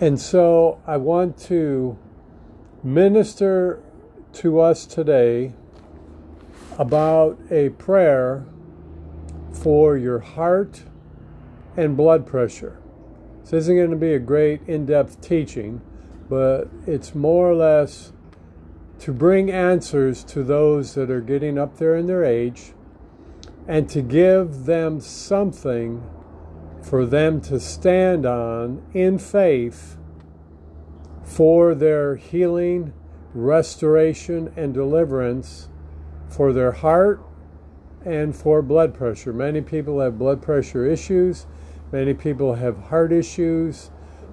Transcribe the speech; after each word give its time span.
And 0.00 0.20
so 0.20 0.80
I 0.86 0.96
want 0.96 1.38
to 1.42 1.96
minister 2.82 3.80
to 4.34 4.60
us 4.60 4.86
today 4.86 5.52
about 6.78 7.38
a 7.48 7.68
prayer 7.70 8.44
for 9.52 9.96
your 9.96 10.18
heart 10.18 10.82
and 11.76 11.96
blood 11.96 12.26
pressure. 12.26 12.76
This 13.42 13.52
isn't 13.52 13.76
going 13.76 13.90
to 13.90 13.96
be 13.96 14.14
a 14.14 14.18
great 14.18 14.62
in 14.66 14.84
depth 14.84 15.20
teaching, 15.20 15.80
but 16.28 16.68
it's 16.86 17.14
more 17.14 17.50
or 17.50 17.54
less 17.54 18.12
to 18.98 19.12
bring 19.12 19.48
answers 19.48 20.24
to 20.24 20.42
those 20.42 20.94
that 20.94 21.08
are 21.08 21.20
getting 21.20 21.56
up 21.56 21.76
there 21.78 21.94
in 21.94 22.06
their 22.06 22.24
age 22.24 22.72
and 23.68 23.88
to 23.90 24.02
give 24.02 24.64
them 24.64 25.00
something 25.00 26.02
for 26.84 27.06
them 27.06 27.40
to 27.40 27.58
stand 27.58 28.26
on 28.26 28.84
in 28.92 29.18
faith 29.18 29.96
for 31.22 31.74
their 31.74 32.16
healing, 32.16 32.92
restoration, 33.32 34.52
and 34.54 34.74
deliverance 34.74 35.68
for 36.28 36.52
their 36.52 36.72
heart 36.72 37.20
and 38.04 38.36
for 38.36 38.60
blood 38.60 38.92
pressure. 38.92 39.32
Many 39.32 39.62
people 39.62 40.00
have 40.00 40.18
blood 40.18 40.42
pressure 40.42 40.84
issues, 40.86 41.46
many 41.90 42.12
people 42.12 42.54
have 42.54 42.76
heart 42.76 43.12
issues. 43.12 43.90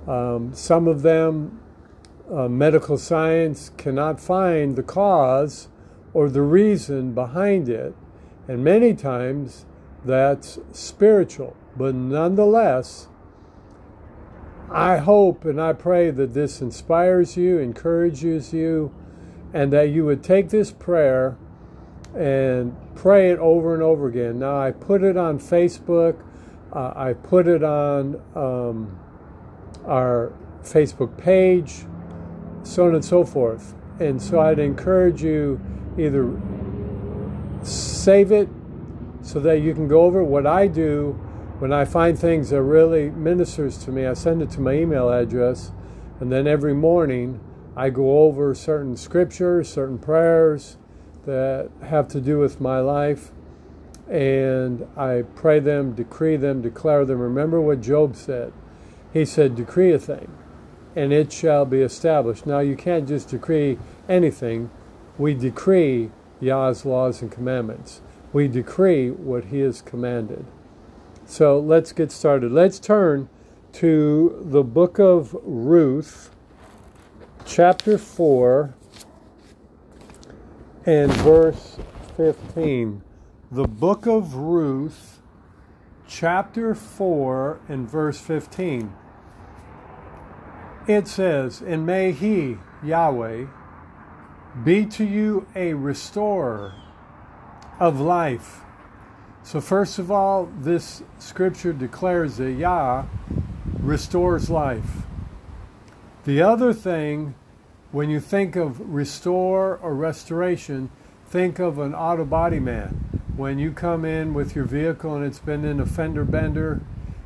Um, 0.07 0.53
some 0.53 0.87
of 0.87 1.03
them, 1.03 1.61
uh, 2.29 2.49
medical 2.49 2.97
science 2.97 3.71
cannot 3.77 4.19
find 4.19 4.75
the 4.75 4.83
cause 4.83 5.69
or 6.13 6.29
the 6.29 6.41
reason 6.41 7.13
behind 7.13 7.69
it. 7.69 7.95
And 8.47 8.63
many 8.63 8.93
times 8.93 9.65
that's 10.03 10.59
spiritual. 10.71 11.55
But 11.75 11.95
nonetheless, 11.95 13.07
I 14.69 14.97
hope 14.97 15.45
and 15.45 15.61
I 15.61 15.73
pray 15.73 16.11
that 16.11 16.33
this 16.33 16.61
inspires 16.61 17.35
you, 17.35 17.59
encourages 17.59 18.53
you, 18.53 18.93
and 19.53 19.71
that 19.73 19.89
you 19.89 20.05
would 20.05 20.23
take 20.23 20.49
this 20.49 20.71
prayer 20.71 21.37
and 22.15 22.75
pray 22.95 23.31
it 23.31 23.39
over 23.39 23.73
and 23.73 23.83
over 23.83 24.07
again. 24.07 24.39
Now, 24.39 24.59
I 24.59 24.71
put 24.71 25.03
it 25.03 25.17
on 25.17 25.39
Facebook, 25.39 26.21
uh, 26.73 26.93
I 26.95 27.13
put 27.13 27.47
it 27.47 27.63
on 27.63 28.21
um, 28.35 28.97
our 29.85 30.31
Facebook 30.63 31.17
page, 31.17 31.85
so 32.63 32.87
on 32.87 32.95
and 32.95 33.03
so 33.03 33.25
forth. 33.25 33.75
And 33.99 34.21
so 34.21 34.39
I'd 34.39 34.59
encourage 34.59 35.21
you 35.21 35.59
either 35.97 36.31
save 37.63 38.31
it 38.31 38.49
so 39.21 39.39
that 39.41 39.59
you 39.59 39.73
can 39.73 39.87
go 39.87 40.01
over 40.01 40.23
what 40.23 40.47
I 40.47 40.67
do 40.67 41.19
when 41.61 41.71
I 41.71 41.85
find 41.85 42.17
things 42.17 42.49
that 42.49 42.63
really 42.63 43.11
ministers 43.11 43.77
to 43.85 43.91
me. 43.91 44.07
I 44.07 44.15
send 44.15 44.41
it 44.41 44.49
to 44.51 44.59
my 44.59 44.73
email 44.73 45.11
address, 45.11 45.71
and 46.19 46.31
then 46.31 46.47
every 46.47 46.73
morning 46.73 47.39
I 47.75 47.91
go 47.91 48.23
over 48.23 48.55
certain 48.55 48.97
scriptures, 48.97 49.69
certain 49.69 49.99
prayers 49.99 50.77
that 51.27 51.69
have 51.83 52.07
to 52.07 52.19
do 52.19 52.39
with 52.39 52.59
my 52.59 52.79
life, 52.79 53.29
and 54.09 54.87
I 54.97 55.21
pray 55.35 55.59
them, 55.59 55.93
decree 55.93 56.35
them, 56.35 56.63
declare 56.63 57.05
them. 57.05 57.19
Remember 57.19 57.61
what 57.61 57.79
Job 57.79 58.15
said. 58.15 58.53
He 59.13 59.23
said, 59.23 59.55
Decree 59.55 59.93
a 59.93 59.99
thing, 59.99 60.31
and 60.95 61.13
it 61.13 61.31
shall 61.31 61.65
be 61.65 61.81
established. 61.81 62.47
Now, 62.47 62.61
you 62.61 62.75
can't 62.75 63.07
just 63.07 63.29
decree 63.29 63.77
anything. 64.09 64.71
We 65.19 65.35
decree 65.35 66.09
Yah's 66.39 66.85
laws 66.85 67.21
and 67.21 67.31
commandments. 67.31 68.01
We 68.33 68.47
decree 68.47 69.11
what 69.11 69.45
He 69.45 69.59
has 69.59 69.83
commanded. 69.83 70.47
So 71.31 71.61
let's 71.61 71.93
get 71.93 72.11
started. 72.11 72.51
Let's 72.51 72.77
turn 72.77 73.29
to 73.75 74.37
the 74.41 74.63
book 74.63 74.99
of 74.99 75.33
Ruth, 75.43 76.29
chapter 77.45 77.97
4, 77.97 78.75
and 80.85 81.09
verse 81.13 81.77
15. 82.17 83.01
The 83.49 83.63
book 83.63 84.05
of 84.05 84.35
Ruth, 84.35 85.21
chapter 86.05 86.75
4, 86.75 87.61
and 87.69 87.89
verse 87.89 88.19
15. 88.19 88.93
It 90.85 91.07
says, 91.07 91.61
And 91.61 91.85
may 91.85 92.11
He, 92.11 92.57
Yahweh, 92.83 93.45
be 94.65 94.85
to 94.85 95.05
you 95.05 95.47
a 95.55 95.75
restorer 95.75 96.73
of 97.79 98.01
life. 98.01 98.63
So, 99.43 99.59
first 99.59 99.97
of 99.97 100.11
all, 100.11 100.49
this 100.59 101.03
scripture 101.17 101.73
declares 101.73 102.37
that 102.37 102.51
Yah 102.51 103.05
restores 103.79 104.49
life. 104.49 105.03
The 106.25 106.41
other 106.41 106.71
thing, 106.73 107.33
when 107.91 108.09
you 108.09 108.19
think 108.19 108.55
of 108.55 108.79
restore 108.93 109.77
or 109.77 109.95
restoration, 109.95 110.91
think 111.27 111.57
of 111.59 111.79
an 111.79 111.95
auto 111.95 112.23
body 112.25 112.59
man. 112.59 113.21
When 113.35 113.57
you 113.57 113.71
come 113.71 114.05
in 114.05 114.33
with 114.35 114.55
your 114.55 114.65
vehicle 114.65 115.15
and 115.15 115.25
it's 115.25 115.39
been 115.39 115.65
in 115.65 115.79
a 115.79 115.85
fender 115.85 116.23
bender, 116.23 116.81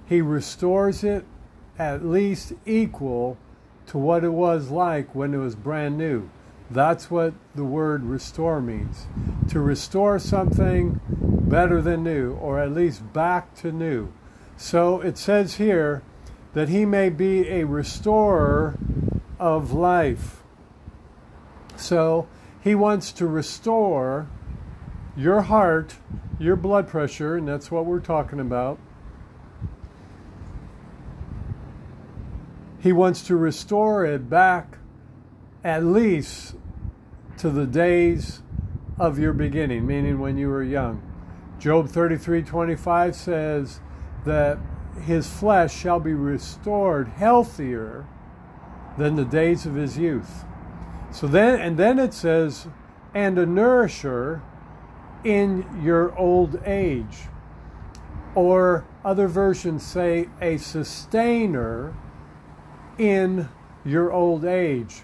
he 0.06 0.22
restores 0.22 1.04
it 1.04 1.26
at 1.78 2.06
least 2.06 2.54
equal 2.66 3.38
to 3.88 3.98
what 3.98 4.24
it 4.24 4.30
was 4.30 4.70
like 4.70 5.14
when 5.14 5.34
it 5.34 5.38
was 5.38 5.56
brand 5.56 5.98
new. 5.98 6.30
That's 6.70 7.12
what 7.12 7.34
the 7.54 7.64
word 7.64 8.04
restore 8.04 8.60
means. 8.62 9.08
To 9.50 9.60
restore 9.60 10.18
something 10.20 11.00
better 11.10 11.82
than 11.82 12.04
new, 12.04 12.34
or 12.34 12.60
at 12.60 12.72
least 12.72 13.14
back 13.14 13.54
to 13.56 13.72
new. 13.72 14.12
So 14.58 15.02
it 15.02 15.18
says 15.18 15.56
here 15.56 16.02
that 16.54 16.70
he 16.70 16.86
may 16.86 17.10
be 17.10 17.50
a 17.50 17.66
restorer 17.66 18.78
of 19.40 19.74
life. 19.74 20.42
So 21.76 22.28
he 22.62 22.74
wants 22.74 23.12
to 23.14 23.28
restore 23.28 24.28
your 25.16 25.42
heart, 25.42 25.96
your 26.40 26.56
blood 26.56 26.88
pressure, 26.88 27.36
and 27.36 27.48
that's 27.48 27.70
what 27.70 27.86
we're 27.86 28.00
talking 28.00 28.40
about. 28.40 28.80
He 32.80 32.92
wants 32.92 33.24
to 33.24 33.36
restore 33.36 34.06
it 34.06 34.30
back 34.30 34.78
at 35.66 35.84
least 35.84 36.54
to 37.38 37.50
the 37.50 37.66
days 37.66 38.44
of 39.00 39.18
your 39.18 39.34
beginning, 39.34 39.86
meaning 39.86 40.20
when 40.20 40.38
you 40.38 40.48
were 40.48 40.62
young. 40.62 41.02
Job 41.58 41.88
33:25 41.88 43.16
says 43.16 43.80
that 44.26 44.60
his 45.02 45.28
flesh 45.28 45.76
shall 45.76 46.00
be 46.00 46.14
restored 46.14 47.08
healthier 47.08 48.06
than 48.98 49.16
the 49.16 49.26
days 49.26 49.66
of 49.66 49.74
his 49.74 49.98
youth. 49.98 50.46
So 51.10 51.26
then 51.26 51.60
and 51.60 51.78
then 51.78 51.98
it 51.98 52.14
says 52.14 52.68
and 53.16 53.40
a 53.40 53.46
nourisher 53.48 54.44
in 55.24 55.66
your 55.82 56.16
old 56.16 56.62
age. 56.64 57.28
Or 58.36 58.86
other 59.04 59.28
versions 59.28 59.82
say 59.84 60.30
a 60.40 60.58
sustainer 60.58 61.96
in 63.00 63.50
your 63.84 64.12
old 64.12 64.46
age. 64.46 65.04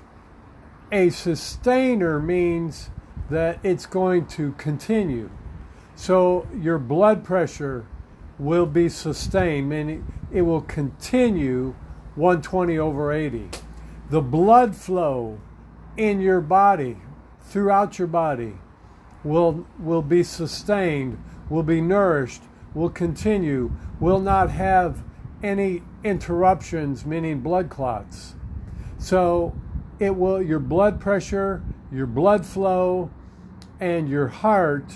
A 0.92 1.10
sustainer 1.10 2.20
means 2.20 2.90
that 3.30 3.60
it's 3.64 3.86
going 3.86 4.26
to 4.28 4.52
continue. 4.54 5.30
So 5.96 6.48
your 6.54 6.80
blood 6.80 7.24
pressure 7.24 7.86
will 8.38 8.66
be 8.66 8.90
sustained, 8.90 9.70
meaning 9.70 10.12
it 10.34 10.42
will 10.42 10.62
continue 10.62 11.76
120 12.16 12.78
over 12.78 13.14
80. 13.14 13.50
The 14.10 14.22
blood 14.22 14.76
flow 14.76 15.40
in 15.96 16.20
your 16.20 16.42
body, 16.42 16.98
throughout 17.40 17.98
your 17.98 18.10
body, 18.10 18.56
will, 19.24 19.66
will 19.80 20.02
be 20.02 20.24
sustained, 20.24 21.24
will 21.50 21.64
be 21.64 21.80
nourished, 21.80 22.42
will 22.74 22.90
continue, 22.90 23.72
will 24.02 24.20
not 24.20 24.52
have 24.52 25.04
any 25.42 25.84
interruptions, 26.04 27.06
meaning 27.06 27.40
blood 27.40 27.70
clots. 27.70 28.36
So 28.98 29.56
it 30.02 30.16
will 30.16 30.42
your 30.42 30.60
blood 30.60 31.00
pressure, 31.00 31.62
your 31.92 32.08
blood 32.08 32.44
flow, 32.44 33.12
and 33.80 34.10
your 34.10 34.28
heart 34.28 34.92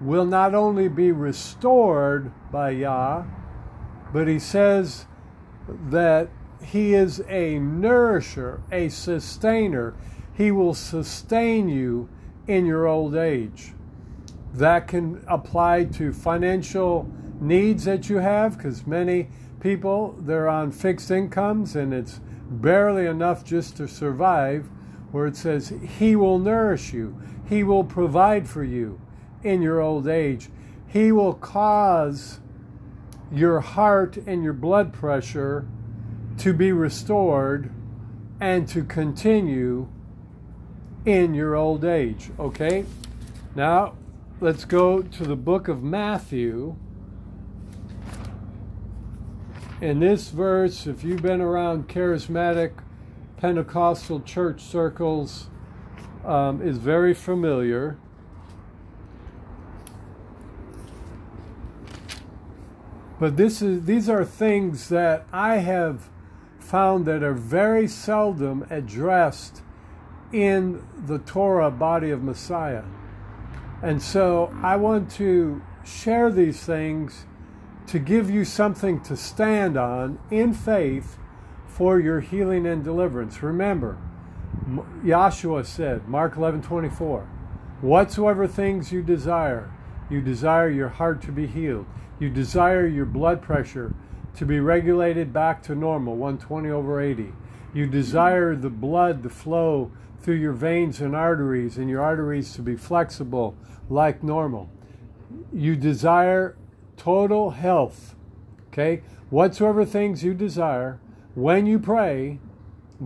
will 0.00 0.24
not 0.24 0.54
only 0.54 0.88
be 0.88 1.12
restored 1.12 2.32
by 2.50 2.70
Yah, 2.70 3.24
but 4.10 4.26
he 4.26 4.38
says 4.38 5.04
that 5.68 6.30
he 6.64 6.94
is 6.94 7.22
a 7.28 7.58
nourisher, 7.58 8.62
a 8.72 8.88
sustainer. 8.88 9.94
He 10.32 10.50
will 10.50 10.74
sustain 10.74 11.68
you 11.68 12.08
in 12.46 12.64
your 12.64 12.86
old 12.86 13.14
age. 13.14 13.74
That 14.54 14.88
can 14.88 15.22
apply 15.28 15.84
to 15.84 16.10
financial 16.10 17.06
needs 17.38 17.84
that 17.84 18.08
you 18.08 18.16
have 18.16 18.56
because 18.56 18.86
many 18.86 19.28
people 19.60 20.16
they're 20.20 20.48
on 20.48 20.72
fixed 20.72 21.10
incomes 21.10 21.76
and 21.76 21.92
it's 21.92 22.20
barely 22.48 23.06
enough 23.06 23.44
just 23.44 23.76
to 23.76 23.88
survive, 23.88 24.68
where 25.12 25.26
it 25.26 25.36
says, 25.36 25.72
He 25.98 26.16
will 26.16 26.38
nourish 26.38 26.92
you, 26.92 27.20
He 27.48 27.62
will 27.62 27.84
provide 27.84 28.48
for 28.48 28.64
you 28.64 29.00
in 29.42 29.62
your 29.62 29.80
old 29.80 30.08
age, 30.08 30.48
He 30.86 31.12
will 31.12 31.34
cause 31.34 32.40
your 33.30 33.60
heart 33.60 34.16
and 34.26 34.42
your 34.42 34.52
blood 34.52 34.92
pressure 34.92 35.66
to 36.38 36.52
be 36.52 36.72
restored 36.72 37.72
and 38.40 38.66
to 38.68 38.84
continue 38.84 39.88
in 41.04 41.34
your 41.34 41.54
old 41.54 41.84
age. 41.84 42.30
Okay? 42.38 42.84
Now, 43.54 43.94
let's 44.40 44.64
go 44.64 45.02
to 45.02 45.24
the 45.24 45.36
book 45.36 45.68
of 45.68 45.82
Matthew. 45.82 46.76
In 49.80 50.00
this 50.00 50.30
verse, 50.30 50.88
if 50.88 51.04
you've 51.04 51.22
been 51.22 51.40
around 51.40 51.88
charismatic 51.88 52.72
Pentecostal 53.36 54.20
church 54.22 54.60
circles, 54.60 55.50
um, 56.24 56.60
is 56.60 56.78
very 56.78 57.14
familiar. 57.14 57.96
But 63.20 63.36
this 63.36 63.62
is 63.62 63.84
these 63.84 64.08
are 64.08 64.24
things 64.24 64.88
that 64.88 65.24
I 65.32 65.58
have 65.58 66.10
found 66.58 67.06
that 67.06 67.22
are 67.22 67.32
very 67.32 67.86
seldom 67.86 68.66
addressed 68.70 69.62
in 70.32 70.84
the 71.06 71.18
Torah 71.20 71.70
body 71.70 72.10
of 72.10 72.20
Messiah. 72.20 72.84
And 73.80 74.02
so 74.02 74.52
I 74.60 74.74
want 74.74 75.08
to 75.12 75.62
share 75.84 76.32
these 76.32 76.64
things 76.64 77.26
to 77.88 77.98
give 77.98 78.30
you 78.30 78.44
something 78.44 79.00
to 79.00 79.16
stand 79.16 79.76
on 79.76 80.18
in 80.30 80.52
faith 80.52 81.18
for 81.66 81.98
your 81.98 82.20
healing 82.20 82.66
and 82.66 82.84
deliverance. 82.84 83.42
Remember, 83.42 83.98
Yahshua 85.02 85.64
said, 85.64 86.06
Mark 86.06 86.36
11 86.36 86.62
24, 86.62 87.26
whatsoever 87.80 88.46
things 88.46 88.92
you 88.92 89.02
desire, 89.02 89.70
you 90.10 90.20
desire 90.20 90.68
your 90.68 90.88
heart 90.88 91.22
to 91.22 91.32
be 91.32 91.46
healed. 91.46 91.86
You 92.18 92.28
desire 92.28 92.86
your 92.86 93.06
blood 93.06 93.40
pressure 93.40 93.94
to 94.36 94.44
be 94.44 94.60
regulated 94.60 95.32
back 95.32 95.62
to 95.64 95.74
normal, 95.74 96.16
120 96.16 96.68
over 96.68 97.00
80. 97.00 97.32
You 97.72 97.86
desire 97.86 98.54
the 98.54 98.70
blood 98.70 99.22
to 99.22 99.30
flow 99.30 99.92
through 100.20 100.36
your 100.36 100.52
veins 100.52 101.00
and 101.00 101.14
arteries 101.14 101.78
and 101.78 101.88
your 101.88 102.02
arteries 102.02 102.52
to 102.54 102.62
be 102.62 102.76
flexible 102.76 103.56
like 103.88 104.22
normal. 104.22 104.68
You 105.52 105.76
desire 105.76 106.56
total 106.98 107.50
health. 107.50 108.14
Okay? 108.68 109.02
Whatsoever 109.30 109.84
things 109.84 110.22
you 110.22 110.34
desire, 110.34 111.00
when 111.34 111.66
you 111.66 111.78
pray, 111.78 112.40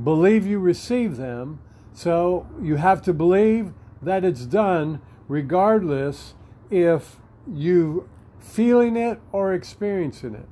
believe 0.03 0.47
you 0.47 0.59
receive 0.59 1.17
them. 1.17 1.61
So 1.93 2.49
you 2.61 2.77
have 2.77 3.03
to 3.03 3.13
believe 3.13 3.73
that 4.01 4.25
it's 4.25 4.47
done 4.47 5.01
regardless 5.29 6.35
if 6.71 7.17
you 7.47 8.09
feeling 8.41 8.97
it 8.97 9.21
or 9.31 9.55
experiencing 9.55 10.35
it. 10.35 10.49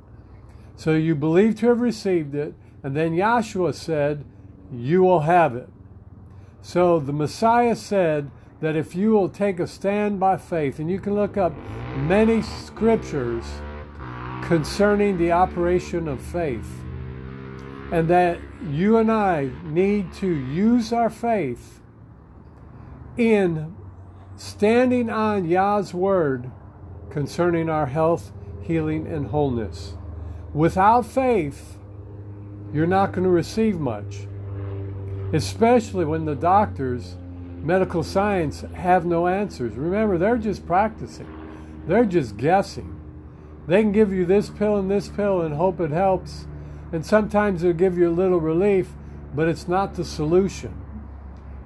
So 0.77 0.95
you 0.95 1.15
believe 1.15 1.57
to 1.61 1.69
have 1.69 1.81
received 1.81 2.35
it, 2.35 2.55
and 2.83 2.97
then 2.97 3.13
Yahshua 3.13 3.75
said, 3.75 4.25
You 4.73 5.03
will 5.03 5.21
have 5.21 5.55
it. 5.55 5.69
So 6.63 6.99
the 6.99 7.13
Messiah 7.13 7.77
said 7.77 8.31
that 8.61 8.77
if 8.77 8.95
you 8.95 9.11
will 9.11 9.29
take 9.29 9.59
a 9.59 9.67
stand 9.67 10.21
by 10.21 10.37
faith, 10.37 10.79
and 10.79 10.91
you 10.91 11.01
can 11.01 11.15
look 11.15 11.37
up 11.37 11.53
many 11.97 12.43
scriptures 12.43 13.45
concerning 14.43 15.19
the 15.19 15.33
operation 15.33 16.09
of 16.09 16.21
faith, 16.21 16.83
and 17.93 18.09
that 18.09 18.39
you 18.69 18.97
and 18.97 19.11
I 19.11 19.51
need 19.65 20.13
to 20.15 20.27
use 20.29 20.93
our 20.93 21.11
faith 21.11 21.81
in 23.17 23.77
standing 24.37 25.11
on 25.11 25.45
Yah's 25.45 25.93
word 25.93 26.51
concerning 27.11 27.69
our 27.69 27.87
health, 27.87 28.33
healing, 28.63 29.07
and 29.07 29.27
wholeness. 29.27 29.95
Without 30.55 31.07
faith, 31.07 31.77
you're 32.73 32.87
not 32.87 33.13
going 33.13 33.25
to 33.25 33.31
receive 33.31 33.79
much, 33.79 34.27
especially 35.33 36.05
when 36.05 36.25
the 36.25 36.35
doctors, 36.35 37.17
medical 37.63 38.03
science, 38.03 38.63
have 38.75 39.05
no 39.05 39.27
answers. 39.27 39.75
Remember, 39.75 40.17
they're 40.19 40.39
just 40.39 40.67
practicing, 40.67 41.27
they're 41.91 42.05
just 42.05 42.37
guessing. 42.37 43.01
They 43.67 43.83
can 43.83 43.91
give 43.91 44.13
you 44.13 44.25
this 44.25 44.49
pill 44.49 44.77
and 44.77 44.91
this 44.91 45.09
pill 45.09 45.43
and 45.43 45.55
hope 45.55 45.81
it 45.81 45.91
helps, 45.91 46.47
and 46.93 47.05
sometimes 47.05 47.63
they'll 47.63 47.73
give 47.73 47.99
you 47.99 48.09
a 48.09 48.13
little 48.13 48.41
relief, 48.41 48.91
but 49.35 49.49
it's 49.49 49.67
not 49.67 49.95
the 49.95 50.05
solution. 50.05 50.75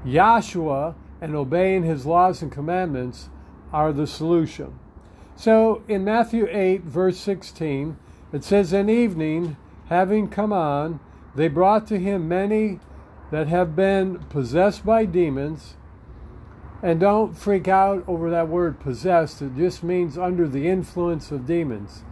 Yahshua 0.05 0.94
and 1.21 1.35
obeying 1.35 1.82
his 1.82 2.06
laws 2.06 2.41
and 2.41 2.50
commandments 2.50 3.29
are 3.73 3.93
the 3.93 4.06
solution. 4.06 4.79
So 5.37 5.82
in 5.88 6.05
Matthew 6.05 6.47
8, 6.50 6.82
verse 6.82 7.19
16, 7.19 7.97
it 8.32 8.44
says, 8.44 8.73
In 8.73 8.88
evening, 8.88 9.56
having 9.88 10.29
come 10.29 10.53
on, 10.53 11.00
they 11.35 11.49
brought 11.49 11.87
to 11.88 11.99
him 11.99 12.29
many 12.29 12.81
that 13.31 13.49
have 13.49 13.75
been 13.75 14.19
possessed 14.31 14.87
by 14.87 15.05
demons. 15.05 15.75
And 16.84 17.00
don't 17.00 17.36
freak 17.36 17.66
out 17.66 18.04
over 18.06 18.31
that 18.31 18.48
word 18.48 18.78
possessed, 18.78 19.42
it 19.42 19.56
just 19.56 19.82
means 19.82 20.16
under 20.16 20.46
the 20.46 20.69
influence 20.69 21.32
of 21.32 21.46
demons. 21.46 22.04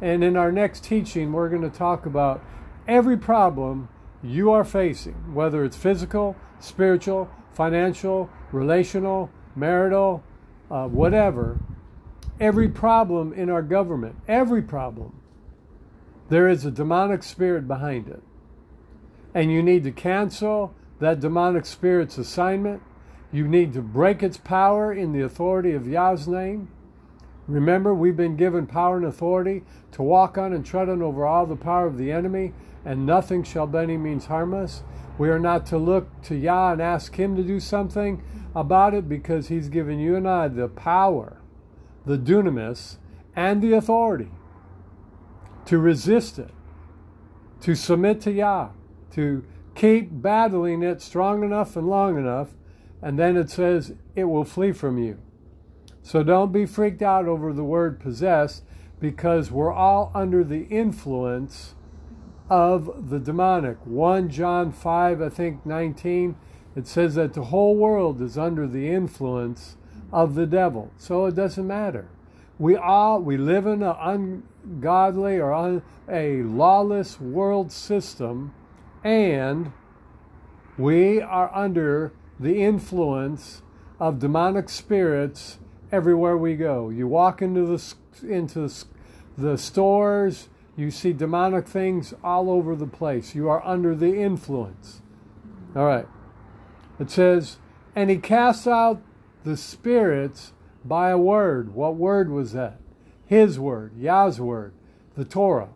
And 0.00 0.22
in 0.22 0.36
our 0.36 0.52
next 0.52 0.84
teaching, 0.84 1.32
we're 1.32 1.48
going 1.48 1.68
to 1.68 1.76
talk 1.76 2.06
about 2.06 2.44
every 2.86 3.16
problem 3.16 3.88
you 4.22 4.52
are 4.52 4.64
facing, 4.64 5.34
whether 5.34 5.64
it's 5.64 5.76
physical, 5.76 6.36
spiritual, 6.60 7.28
financial, 7.52 8.30
relational, 8.52 9.30
marital, 9.56 10.22
uh, 10.70 10.86
whatever 10.86 11.58
every 12.40 12.68
problem 12.68 13.32
in 13.32 13.50
our 13.50 13.62
government, 13.62 14.16
every 14.26 14.62
problem, 14.62 15.20
there 16.28 16.48
is 16.48 16.64
a 16.64 16.70
demonic 16.70 17.22
spirit 17.22 17.66
behind 17.66 18.08
it. 18.08 18.22
And 19.34 19.50
you 19.50 19.62
need 19.62 19.84
to 19.84 19.92
cancel 19.92 20.74
that 21.00 21.20
demonic 21.20 21.66
spirit's 21.66 22.18
assignment. 22.18 22.82
You 23.32 23.46
need 23.46 23.72
to 23.74 23.82
break 23.82 24.22
its 24.22 24.36
power 24.36 24.92
in 24.92 25.12
the 25.12 25.20
authority 25.20 25.72
of 25.72 25.86
Yah's 25.86 26.26
name. 26.26 26.68
Remember, 27.46 27.94
we've 27.94 28.16
been 28.16 28.36
given 28.36 28.66
power 28.66 28.96
and 28.96 29.06
authority 29.06 29.64
to 29.92 30.02
walk 30.02 30.36
on 30.36 30.52
and 30.52 30.64
tread 30.64 30.88
on 30.88 31.02
over 31.02 31.26
all 31.26 31.46
the 31.46 31.56
power 31.56 31.86
of 31.86 31.98
the 31.98 32.12
enemy, 32.12 32.52
and 32.84 33.06
nothing 33.06 33.42
shall 33.42 33.66
by 33.66 33.82
any 33.82 33.96
means 33.96 34.26
harm 34.26 34.54
us. 34.54 34.82
We 35.16 35.30
are 35.30 35.38
not 35.38 35.66
to 35.66 35.78
look 35.78 36.22
to 36.22 36.36
Yah 36.36 36.72
and 36.72 36.82
ask 36.82 37.16
Him 37.16 37.36
to 37.36 37.42
do 37.42 37.60
something 37.60 38.22
about 38.54 38.94
it 38.94 39.08
because 39.08 39.48
He's 39.48 39.68
given 39.68 39.98
you 39.98 40.16
and 40.16 40.28
I 40.28 40.48
the 40.48 40.68
power 40.68 41.38
the 42.08 42.18
dunamis, 42.18 42.96
and 43.36 43.62
the 43.62 43.74
authority 43.74 44.30
to 45.66 45.78
resist 45.78 46.38
it, 46.38 46.50
to 47.60 47.74
submit 47.74 48.20
to 48.22 48.32
Yah, 48.32 48.70
to 49.12 49.44
keep 49.74 50.08
battling 50.10 50.82
it 50.82 51.02
strong 51.02 51.44
enough 51.44 51.76
and 51.76 51.86
long 51.86 52.16
enough, 52.16 52.48
and 53.02 53.18
then 53.18 53.36
it 53.36 53.50
says 53.50 53.94
it 54.14 54.24
will 54.24 54.44
flee 54.44 54.72
from 54.72 54.98
you. 54.98 55.18
So 56.02 56.22
don't 56.22 56.52
be 56.52 56.66
freaked 56.66 57.02
out 57.02 57.26
over 57.26 57.52
the 57.52 57.64
word 57.64 58.00
possessed 58.00 58.64
because 59.00 59.50
we're 59.50 59.72
all 59.72 60.10
under 60.14 60.42
the 60.42 60.62
influence 60.64 61.74
of 62.48 63.10
the 63.10 63.18
demonic. 63.18 63.76
1 63.84 64.30
John 64.30 64.72
5, 64.72 65.20
I 65.20 65.28
think 65.28 65.66
19, 65.66 66.36
it 66.74 66.86
says 66.86 67.14
that 67.16 67.34
the 67.34 67.44
whole 67.44 67.76
world 67.76 68.22
is 68.22 68.38
under 68.38 68.66
the 68.66 68.88
influence 68.88 69.76
of 70.12 70.34
the 70.34 70.46
devil. 70.46 70.90
So 70.96 71.26
it 71.26 71.34
doesn't 71.34 71.66
matter. 71.66 72.08
We 72.58 72.76
all 72.76 73.20
we 73.20 73.36
live 73.36 73.66
in 73.66 73.82
an 73.82 73.94
ungodly 74.64 75.38
or 75.38 75.52
un, 75.52 75.82
a 76.08 76.42
lawless 76.42 77.20
world 77.20 77.70
system, 77.70 78.52
and 79.04 79.72
we 80.76 81.20
are 81.20 81.54
under 81.54 82.12
the 82.38 82.62
influence 82.62 83.62
of 83.98 84.18
demonic 84.18 84.68
spirits 84.68 85.58
everywhere 85.90 86.36
we 86.36 86.54
go. 86.56 86.88
You 86.90 87.06
walk 87.06 87.42
into 87.42 87.64
the 87.64 87.94
into 88.22 88.70
the 89.36 89.56
stores, 89.56 90.48
you 90.76 90.90
see 90.90 91.12
demonic 91.12 91.66
things 91.66 92.14
all 92.22 92.50
over 92.50 92.76
the 92.76 92.86
place. 92.86 93.34
You 93.34 93.48
are 93.48 93.64
under 93.66 93.94
the 93.94 94.20
influence. 94.20 95.02
All 95.74 95.86
right. 95.86 96.06
It 96.98 97.10
says, 97.10 97.58
and 97.94 98.10
he 98.10 98.18
casts 98.18 98.66
out 98.66 99.02
the 99.44 99.56
spirits 99.56 100.52
by 100.84 101.10
a 101.10 101.18
word. 101.18 101.74
What 101.74 101.96
word 101.96 102.30
was 102.30 102.52
that? 102.52 102.80
His 103.26 103.58
word, 103.58 103.96
Yah's 103.96 104.40
word, 104.40 104.72
the 105.16 105.24
Torah. 105.24 105.70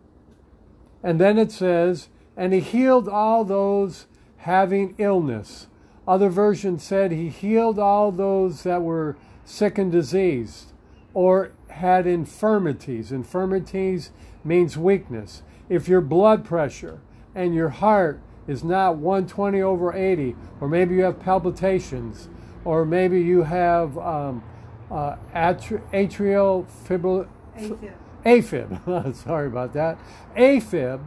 And 1.03 1.21
then 1.21 1.39
it 1.39 1.53
says, 1.53 2.09
and 2.37 2.53
he 2.53 2.61
healed 2.61 3.09
all 3.09 3.45
those 3.45 4.07
having 4.39 4.95
illness. 4.99 5.67
Other 6.13 6.29
versions 6.29 6.83
said 6.83 7.11
he 7.11 7.31
healed 7.31 7.79
all 7.79 8.13
those 8.13 8.65
that 8.65 8.83
were 8.83 9.17
sick 9.47 9.79
and 9.79 9.91
diseased 9.91 10.75
or 11.15 11.53
had 11.71 12.07
infirmities. 12.07 13.11
Infirmities 13.11 14.11
means 14.45 14.77
weakness. 14.77 15.43
If 15.71 15.89
your 15.89 16.03
blood 16.03 16.45
pressure 16.45 17.01
and 17.35 17.55
your 17.55 17.71
heart 17.71 18.21
is 18.47 18.63
not 18.63 18.97
120 18.97 19.63
over 19.63 19.95
80, 19.95 20.37
or 20.61 20.69
maybe 20.69 20.97
you 20.97 21.05
have 21.05 21.19
palpitations, 21.19 22.29
or 22.63 22.85
maybe 22.85 23.23
you 23.23 23.45
have 23.45 23.97
um, 23.97 24.45
uh, 24.91 25.17
atri- 25.35 25.81
atrial 25.95 26.67
fibril- 26.87 27.27
AFib. 27.57 27.95
AFib. 28.27 29.17
Sorry 29.25 29.47
about 29.47 29.73
that. 29.73 29.97
AFib. 30.37 31.03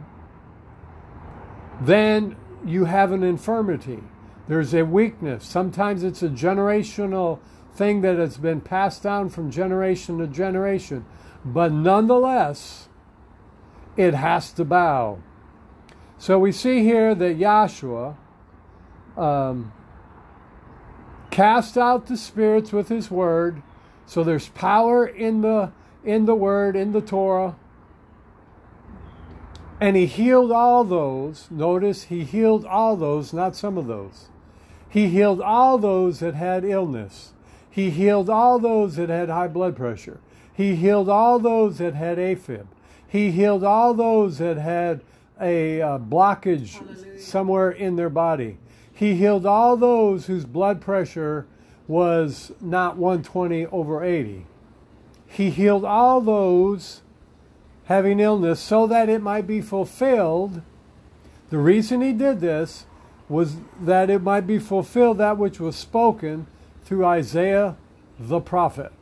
then 1.80 2.34
you 2.64 2.86
have 2.86 3.12
an 3.12 3.22
infirmity. 3.22 4.02
There's 4.48 4.74
a 4.74 4.84
weakness. 4.84 5.44
Sometimes 5.44 6.02
it's 6.02 6.22
a 6.22 6.28
generational 6.28 7.40
thing 7.74 8.00
that 8.02 8.16
has 8.18 8.36
been 8.36 8.60
passed 8.60 9.02
down 9.02 9.28
from 9.28 9.50
generation 9.50 10.18
to 10.18 10.26
generation. 10.26 11.04
But 11.44 11.72
nonetheless, 11.72 12.88
it 13.96 14.14
has 14.14 14.52
to 14.52 14.64
bow. 14.64 15.18
So 16.18 16.38
we 16.38 16.52
see 16.52 16.82
here 16.82 17.14
that 17.14 17.38
Yahshua 17.38 18.16
um, 19.16 19.72
cast 21.30 21.76
out 21.76 22.06
the 22.06 22.16
spirits 22.16 22.72
with 22.72 22.88
his 22.88 23.10
word. 23.10 23.62
So 24.06 24.24
there's 24.24 24.48
power 24.48 25.06
in 25.06 25.42
the 25.42 25.72
in 26.04 26.24
the 26.24 26.34
word, 26.36 26.76
in 26.76 26.92
the 26.92 27.00
Torah. 27.00 27.56
And 29.80 29.96
he 29.96 30.06
healed 30.06 30.52
all 30.52 30.84
those. 30.84 31.48
Notice 31.50 32.04
he 32.04 32.24
healed 32.24 32.64
all 32.64 32.96
those, 32.96 33.32
not 33.32 33.56
some 33.56 33.76
of 33.76 33.88
those. 33.88 34.28
He 34.96 35.08
healed 35.08 35.42
all 35.42 35.76
those 35.76 36.20
that 36.20 36.34
had 36.34 36.64
illness. 36.64 37.34
He 37.68 37.90
healed 37.90 38.30
all 38.30 38.58
those 38.58 38.96
that 38.96 39.10
had 39.10 39.28
high 39.28 39.46
blood 39.46 39.76
pressure. 39.76 40.20
He 40.54 40.74
healed 40.74 41.10
all 41.10 41.38
those 41.38 41.76
that 41.76 41.92
had 41.92 42.16
AFib. 42.16 42.64
He 43.06 43.30
healed 43.30 43.62
all 43.62 43.92
those 43.92 44.38
that 44.38 44.56
had 44.56 45.02
a 45.38 45.82
uh, 45.82 45.98
blockage 45.98 46.76
Hallelujah. 46.78 47.20
somewhere 47.20 47.70
in 47.70 47.96
their 47.96 48.08
body. 48.08 48.56
He 48.90 49.16
healed 49.16 49.44
all 49.44 49.76
those 49.76 50.28
whose 50.28 50.46
blood 50.46 50.80
pressure 50.80 51.46
was 51.86 52.52
not 52.62 52.96
120 52.96 53.66
over 53.66 54.02
80. 54.02 54.46
He 55.26 55.50
healed 55.50 55.84
all 55.84 56.22
those 56.22 57.02
having 57.84 58.18
illness 58.18 58.60
so 58.60 58.86
that 58.86 59.10
it 59.10 59.20
might 59.20 59.46
be 59.46 59.60
fulfilled. 59.60 60.62
The 61.50 61.58
reason 61.58 62.00
he 62.00 62.14
did 62.14 62.40
this 62.40 62.86
was 63.28 63.56
that 63.80 64.10
it 64.10 64.22
might 64.22 64.46
be 64.46 64.58
fulfilled 64.58 65.18
that 65.18 65.38
which 65.38 65.58
was 65.58 65.76
spoken 65.76 66.46
through 66.84 67.04
Isaiah 67.04 67.76
the 68.18 68.40
prophet. 68.40 68.92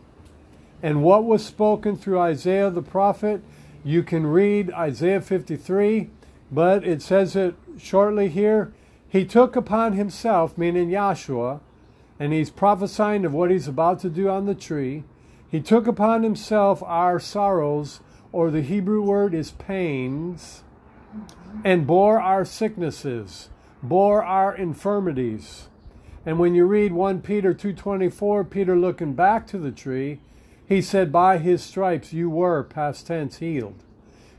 And 0.82 1.02
what 1.02 1.24
was 1.24 1.44
spoken 1.44 1.96
through 1.96 2.20
Isaiah 2.20 2.70
the 2.70 2.82
prophet, 2.82 3.42
you 3.84 4.02
can 4.02 4.26
read 4.26 4.72
Isaiah 4.72 5.20
53, 5.20 6.10
but 6.50 6.84
it 6.84 7.02
says 7.02 7.36
it 7.36 7.54
shortly 7.78 8.28
here. 8.28 8.72
He 9.08 9.24
took 9.24 9.56
upon 9.56 9.92
himself, 9.92 10.58
meaning 10.58 10.90
Yahshua, 10.90 11.60
and 12.18 12.32
he's 12.32 12.50
prophesying 12.50 13.24
of 13.24 13.32
what 13.32 13.50
he's 13.50 13.68
about 13.68 14.00
to 14.00 14.10
do 14.10 14.28
on 14.28 14.46
the 14.46 14.54
tree. 14.54 15.04
He 15.48 15.60
took 15.60 15.86
upon 15.86 16.22
himself 16.22 16.82
our 16.82 17.20
sorrows, 17.20 18.00
or 18.32 18.50
the 18.50 18.62
Hebrew 18.62 19.02
word 19.02 19.34
is 19.34 19.52
pains, 19.52 20.64
and 21.62 21.86
bore 21.86 22.20
our 22.20 22.44
sicknesses, 22.44 23.50
bore 23.84 24.24
our 24.24 24.56
infirmities. 24.56 25.68
And 26.26 26.38
when 26.38 26.54
you 26.54 26.64
read 26.64 26.92
1 26.92 27.20
Peter 27.20 27.52
2:24, 27.52 28.44
Peter 28.44 28.76
looking 28.76 29.12
back 29.12 29.46
to 29.48 29.58
the 29.58 29.70
tree, 29.70 30.20
he 30.66 30.80
said 30.80 31.12
by 31.12 31.38
his 31.38 31.62
stripes 31.62 32.12
you 32.12 32.30
were 32.30 32.64
past 32.64 33.06
tense 33.06 33.38
healed. 33.38 33.82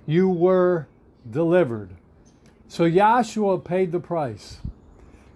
You 0.08 0.28
were 0.28 0.88
delivered. 1.30 1.92
So 2.68 2.84
Yahshua 2.84 3.64
paid 3.64 3.92
the 3.92 4.00
price. 4.00 4.60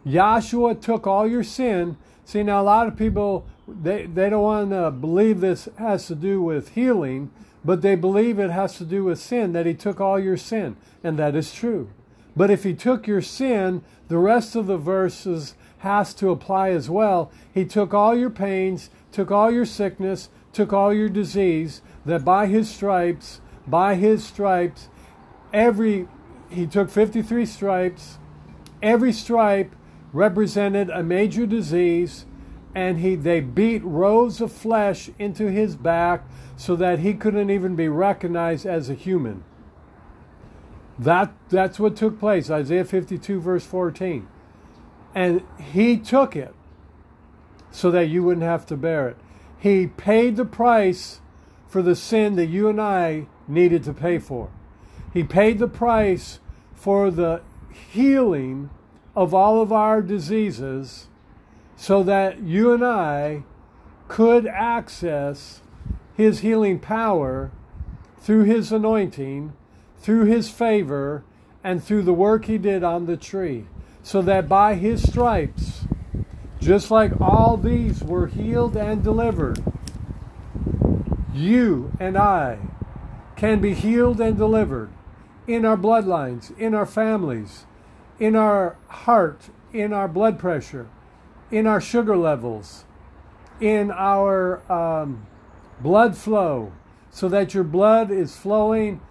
Yahshua 0.06 0.82
took 0.82 1.06
all 1.06 1.28
your 1.28 1.44
sin. 1.44 1.98
See 2.26 2.42
now 2.44 2.62
a 2.62 2.64
lot 2.64 2.88
of 2.88 2.98
people 2.98 3.46
they, 3.68 4.08
they 4.08 4.30
don't 4.30 4.42
want 4.42 4.72
to 4.72 4.90
believe 4.92 5.42
this 5.42 5.70
has 5.78 6.08
to 6.08 6.16
do 6.16 6.42
with 6.42 6.74
healing, 6.74 7.32
but 7.64 7.82
they 7.82 7.96
believe 7.96 8.40
it 8.40 8.50
has 8.50 8.78
to 8.78 8.86
do 8.86 9.04
with 9.04 9.20
sin, 9.20 9.54
that 9.54 9.66
he 9.66 9.74
took 9.74 10.02
all 10.02 10.20
your 10.20 10.38
sin. 10.38 10.76
And 11.04 11.20
that 11.20 11.36
is 11.36 11.54
true. 11.54 11.90
But 12.40 12.50
if 12.50 12.64
he 12.64 12.74
took 12.74 13.06
your 13.06 13.22
sin, 13.22 13.82
the 14.08 14.18
rest 14.18 14.56
of 14.56 14.66
the 14.66 14.78
verses 14.78 15.56
has 15.80 16.14
to 16.14 16.30
apply 16.30 16.70
as 16.70 16.90
well. 16.90 17.34
He 17.54 17.66
took 17.66 17.94
all 17.94 18.18
your 18.18 18.30
pains, 18.30 18.90
took 19.12 19.30
all 19.30 19.52
your 19.52 19.66
sickness, 19.66 20.30
took 20.54 20.72
all 20.72 20.94
your 20.94 21.10
disease, 21.10 21.82
that 22.06 22.24
by 22.24 22.46
his 22.46 22.70
stripes, 22.70 23.42
by 23.68 23.96
his 23.96 24.24
stripes, 24.24 24.88
every 25.52 26.08
he 26.50 26.66
took 26.66 26.90
53 26.90 27.46
stripes, 27.46 28.20
every 28.82 29.12
stripe 29.12 29.76
represented 30.14 30.90
a 30.90 31.04
major 31.04 31.46
disease, 31.46 32.26
and 32.74 33.00
he 33.00 33.16
they 33.16 33.42
beat 33.42 33.84
rows 33.84 34.40
of 34.40 34.54
flesh 34.54 35.10
into 35.20 35.52
his 35.52 35.76
back 35.76 36.24
so 36.56 36.78
that 36.78 37.00
he 37.00 37.16
couldn't 37.16 37.50
even 37.50 37.76
be 37.76 37.90
recognized 37.90 38.66
as 38.66 38.90
a 38.90 38.94
human. 38.94 39.44
That 41.00 41.34
that's 41.48 41.80
what 41.80 41.96
took 41.96 42.20
place, 42.20 42.52
Isaiah 42.52 42.84
52 42.84 43.40
verse 43.40 43.66
14. 43.66 44.28
And 45.16 45.44
he 45.58 45.98
took 45.98 46.36
it 46.36 46.54
so 47.72 47.90
that 47.92 48.10
you 48.10 48.22
wouldn't 48.22 48.46
have 48.46 48.66
to 48.68 48.78
bear 48.78 49.08
it. 49.08 49.18
He 49.58 49.88
paid 49.88 50.36
the 50.36 50.46
price 50.46 51.22
for 51.68 51.82
the 51.82 51.96
sin 51.96 52.36
that 52.36 52.48
you 52.48 52.68
and 52.68 52.82
I 52.82 53.28
needed 53.48 53.84
to 53.86 53.94
pay 53.94 54.20
for. 54.20 54.50
He 55.14 55.24
paid 55.24 55.60
the 55.60 55.68
price 55.68 56.40
for 56.74 57.10
the 57.10 57.42
healing 57.72 58.70
of 59.16 59.34
all 59.34 59.62
of 59.62 59.72
our 59.72 60.02
diseases 60.02 61.08
so 61.76 62.04
that 62.04 62.42
you 62.42 62.74
and 62.74 62.84
I 62.84 63.44
could 64.08 64.46
access 64.48 65.62
his 66.16 66.40
healing 66.40 66.80
power 66.80 67.52
through 68.18 68.44
his 68.44 68.72
anointing, 68.72 69.54
through 70.00 70.26
his 70.26 70.50
favor, 70.50 71.24
and 71.64 71.84
through 71.84 72.04
the 72.04 72.14
work 72.14 72.46
he 72.46 72.58
did 72.58 72.84
on 72.84 73.06
the 73.06 73.18
tree 73.18 73.66
so 74.02 74.22
that 74.22 74.48
by 74.48 74.76
his 74.76 75.04
stripes, 75.04 75.86
just 76.60 76.90
like 76.90 77.12
all 77.22 77.58
these 77.58 78.02
were 78.02 78.28
healed 78.28 78.76
and 78.76 79.04
delivered, 79.04 79.64
you 81.34 81.92
and 82.00 82.18
I 82.18 82.58
can 83.36 83.62
be 83.62 83.74
healed 83.74 84.20
and 84.20 84.38
delivered 84.38 84.90
in 85.48 85.66
our 85.66 85.78
bloodlines, 85.78 86.58
in 86.58 86.74
our 86.74 86.86
families, 86.86 87.66
in 88.20 88.36
our 88.36 88.78
heart, 88.88 89.50
in 89.74 89.94
our 89.94 90.08
blood 90.08 90.40
pressure, 90.40 90.88
in 91.52 91.66
our 91.68 91.82
sugar 91.82 92.18
levels, 92.18 92.86
in 93.60 93.92
our 93.92 94.62
um, 94.72 95.26
blood 95.80 96.18
flow, 96.18 96.72
so 97.12 97.30
that 97.30 97.54
your 97.54 97.64
blood 97.64 98.12
is 98.12 98.36
flowing 98.36 99.02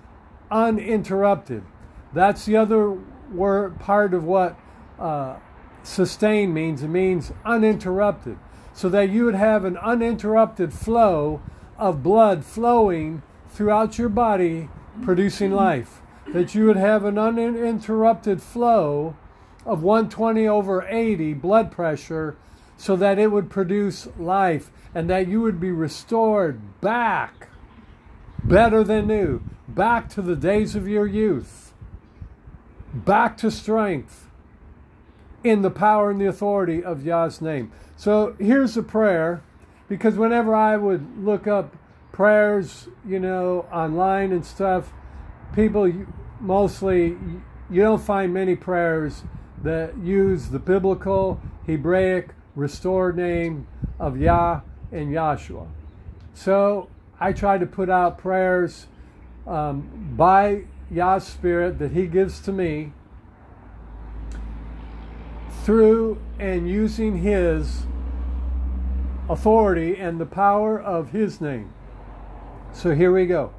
uninterrupted. 0.51 1.65
That's 2.13 2.45
the 2.47 2.57
other 2.57 2.91
word, 3.33 3.79
part 3.79 4.15
of 4.15 4.25
what 4.25 4.59
uh, 4.99 5.37
sustain 5.83 6.53
means. 6.53 6.83
It 6.83 6.89
means 6.89 7.33
uninterrupted. 7.45 8.39
So 8.73 8.89
that 8.91 9.11
you 9.11 9.25
would 9.25 9.35
have 9.35 9.65
an 9.65 9.77
uninterrupted 9.77 10.73
flow 10.73 11.43
of 11.77 12.03
blood 12.03 12.45
flowing 12.45 13.23
throughout 13.49 13.99
your 13.99 14.09
body, 14.09 14.69
producing 15.03 15.53
life. 15.53 16.01
That 16.33 16.55
you 16.55 16.67
would 16.67 16.77
have 16.77 17.05
an 17.05 17.19
uninterrupted 17.19 18.43
flow 18.43 19.17
of 19.65 19.83
120 19.83 20.47
over 20.47 20.87
80 20.89 21.35
blood 21.35 21.73
pressure 21.73 22.37
so 22.77 22.95
that 22.97 23.19
it 23.19 23.33
would 23.33 23.51
produce 23.51 24.09
life 24.19 24.71
and 24.95 25.11
that 25.11 25.29
you 25.29 25.41
would 25.41 25.61
be 25.61 25.71
restored 25.71 26.81
back 26.81 27.49
better 28.45 28.85
than 28.85 29.07
new, 29.07 29.43
back 29.69 30.09
to 30.11 30.23
the 30.23 30.37
days 30.37 30.75
of 30.75 30.89
your 30.89 31.07
youth, 31.07 31.73
back 32.93 33.37
to 33.39 33.51
strength, 33.51 34.27
in 35.45 35.63
the 35.63 35.71
power 35.71 36.11
and 36.11 36.21
the 36.21 36.27
authority 36.27 36.83
of 36.83 37.05
Yah's 37.05 37.41
name. 37.41 37.71
So 37.97 38.35
here's 38.39 38.77
a 38.77 38.83
prayer, 38.83 39.43
because 39.89 40.17
whenever 40.17 40.55
I 40.55 40.77
would 40.77 41.25
look 41.25 41.47
up 41.47 41.77
prayers, 42.13 42.89
you 43.07 43.21
know, 43.21 43.67
online 43.73 44.33
and 44.33 44.45
stuff, 44.45 44.93
people 45.55 45.91
mostly, 46.41 47.17
you 47.71 47.83
don't 47.83 48.03
find 48.03 48.35
many 48.35 48.57
prayers 48.57 49.23
that 49.63 49.97
use 49.99 50.49
the 50.49 50.59
biblical, 50.59 51.41
Hebraic, 51.67 52.31
restored 52.55 53.17
name 53.17 53.67
of 53.99 54.19
Yah 54.19 54.61
and 54.91 55.13
Yahshua. 55.13 55.69
So 56.35 56.89
I 57.21 57.33
try 57.33 57.59
to 57.59 57.67
put 57.67 57.91
out 57.91 58.19
prayers 58.19 58.87
um, 59.47 60.15
by 60.17 60.65
Yah's 60.91 61.27
Spirit 61.27 61.79
that 61.81 61.93
He 61.93 62.07
gives 62.07 62.41
to 62.41 62.53
me 62.53 62.93
through 65.65 66.21
and 66.39 66.69
using 66.69 67.19
His 67.19 67.83
authority 69.29 69.97
and 69.97 70.21
the 70.21 70.27
power 70.27 70.81
of 70.81 71.11
His 71.11 71.41
name. 71.41 71.73
So 72.73 72.95
here 72.95 73.13
we 73.13 73.27
go. 73.27 73.53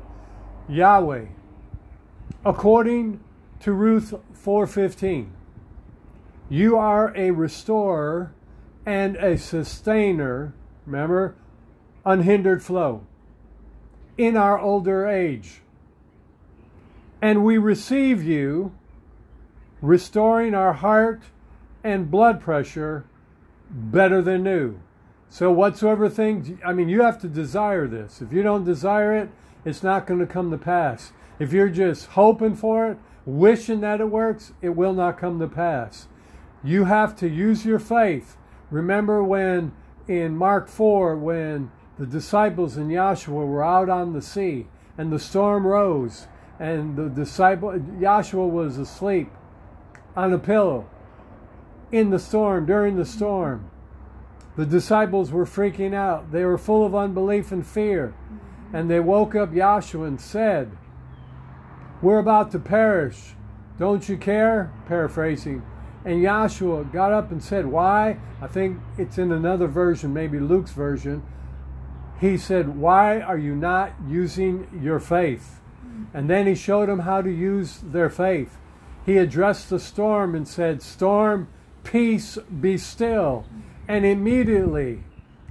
Yahweh, 0.70 1.26
according 2.46 3.20
to 3.60 3.74
Ruth 3.74 4.14
4:15, 4.34 5.32
you 6.50 6.78
are 6.78 7.14
a 7.16 7.32
restorer 7.32 8.32
and 8.86 9.18
a 9.18 9.38
sustainer, 9.38 10.54
remember, 10.86 11.36
unhindered 12.06 12.64
flow 12.64 13.04
in 14.20 14.36
our 14.36 14.60
older 14.60 15.08
age. 15.08 15.62
And 17.22 17.46
we 17.46 17.58
receive 17.58 18.22
you 18.22 18.74
restoring 19.82 20.54
our 20.54 20.74
heart 20.74 21.22
and 21.86 22.12
blood 22.12 22.42
pressure 22.42 23.06
better 23.70 24.22
than 24.22 24.44
new. 24.44 24.78
So, 25.30 25.52
whatsoever 25.52 26.10
things, 26.10 26.60
I 26.66 26.74
mean, 26.74 26.90
you 26.90 27.02
have 27.02 27.18
to 27.22 27.30
desire 27.30 27.88
this. 27.88 28.22
If 28.22 28.34
you 28.34 28.44
don't 28.44 28.66
desire 28.66 29.16
it, 29.16 29.30
it's 29.64 29.84
not 29.84 30.06
going 30.06 30.20
to 30.20 30.28
come 30.28 30.52
to 30.52 30.58
pass. 30.58 31.14
If 31.40 31.54
you're 31.54 31.70
just 31.70 32.08
hoping 32.08 32.56
for 32.56 32.92
it, 32.92 32.98
wishing 33.26 33.80
that 33.82 34.02
it 34.02 34.10
works, 34.10 34.52
it 34.62 34.76
will 34.76 34.94
not 34.94 35.18
come 35.18 35.40
to 35.40 35.48
pass. 35.48 36.08
You 36.62 36.86
have 36.86 37.16
to 37.18 37.30
use 37.30 37.66
your 37.66 37.80
faith. 37.80 38.36
Remember 38.70 39.24
when 39.24 39.72
in 40.10 40.36
Mark 40.36 40.68
4, 40.68 41.16
when 41.16 41.72
the 42.00 42.08
disciples 42.08 42.78
and 42.78 42.90
Yahshua 42.90 43.46
were 43.46 43.64
out 43.64 43.90
on 43.90 44.14
the 44.14 44.22
sea 44.22 44.68
and 44.98 45.12
the 45.12 45.20
storm 45.20 45.68
rose 45.68 46.28
and 46.58 46.96
the 46.96 47.10
disciple 47.10 47.72
Yahshua 47.72 48.50
was 48.50 48.78
asleep 48.78 49.30
on 50.16 50.32
a 50.32 50.40
pillow 50.40 50.90
in 51.92 52.10
the 52.10 52.20
storm 52.20 52.66
during 52.66 52.96
the 52.96 53.06
storm. 53.06 53.70
The 54.56 54.66
disciples 54.66 55.32
were 55.32 55.46
freaking 55.46 55.94
out. 55.94 56.32
They 56.32 56.44
were 56.44 56.58
full 56.58 56.86
of 56.86 56.96
unbelief 56.96 57.52
and 57.52 57.66
fear. 57.66 58.14
And 58.74 58.90
they 58.90 59.00
woke 59.00 59.36
up 59.36 59.52
Yahshua 59.52 60.08
and 60.08 60.22
said, 60.22 60.78
We're 62.02 62.20
about 62.20 62.52
to 62.52 62.60
perish. 62.60 63.36
Don't 63.78 64.08
you 64.08 64.18
care? 64.18 64.72
Paraphrasing. 64.88 65.64
And 66.06 66.24
Yahshua 66.24 66.92
got 66.92 67.12
up 67.12 67.32
and 67.32 67.44
said, 67.44 67.66
Why? 67.66 68.20
I 68.42 68.48
think 68.48 68.80
it's 68.98 69.18
in 69.18 69.32
another 69.32 69.68
version, 69.68 70.14
maybe 70.14 70.40
Luke's 70.40 70.72
version. 70.72 71.24
He 72.20 72.38
said, 72.38 72.78
Why 72.78 73.22
are 73.22 73.38
you 73.38 73.56
not 73.56 73.94
using 74.08 74.68
your 74.82 75.00
faith? 75.00 75.60
And 76.14 76.30
then 76.30 76.48
he 76.48 76.56
showed 76.56 76.90
them 76.90 77.00
how 77.00 77.22
to 77.22 77.30
use 77.30 77.80
their 77.84 78.10
faith. 78.10 78.58
He 79.06 79.18
addressed 79.18 79.70
the 79.70 79.80
storm 79.80 80.36
and 80.36 80.48
said, 80.48 80.82
Storm, 80.82 81.48
peace, 81.84 82.38
be 82.60 82.78
still. 82.78 83.46
And 83.88 84.06
immediately 84.06 85.04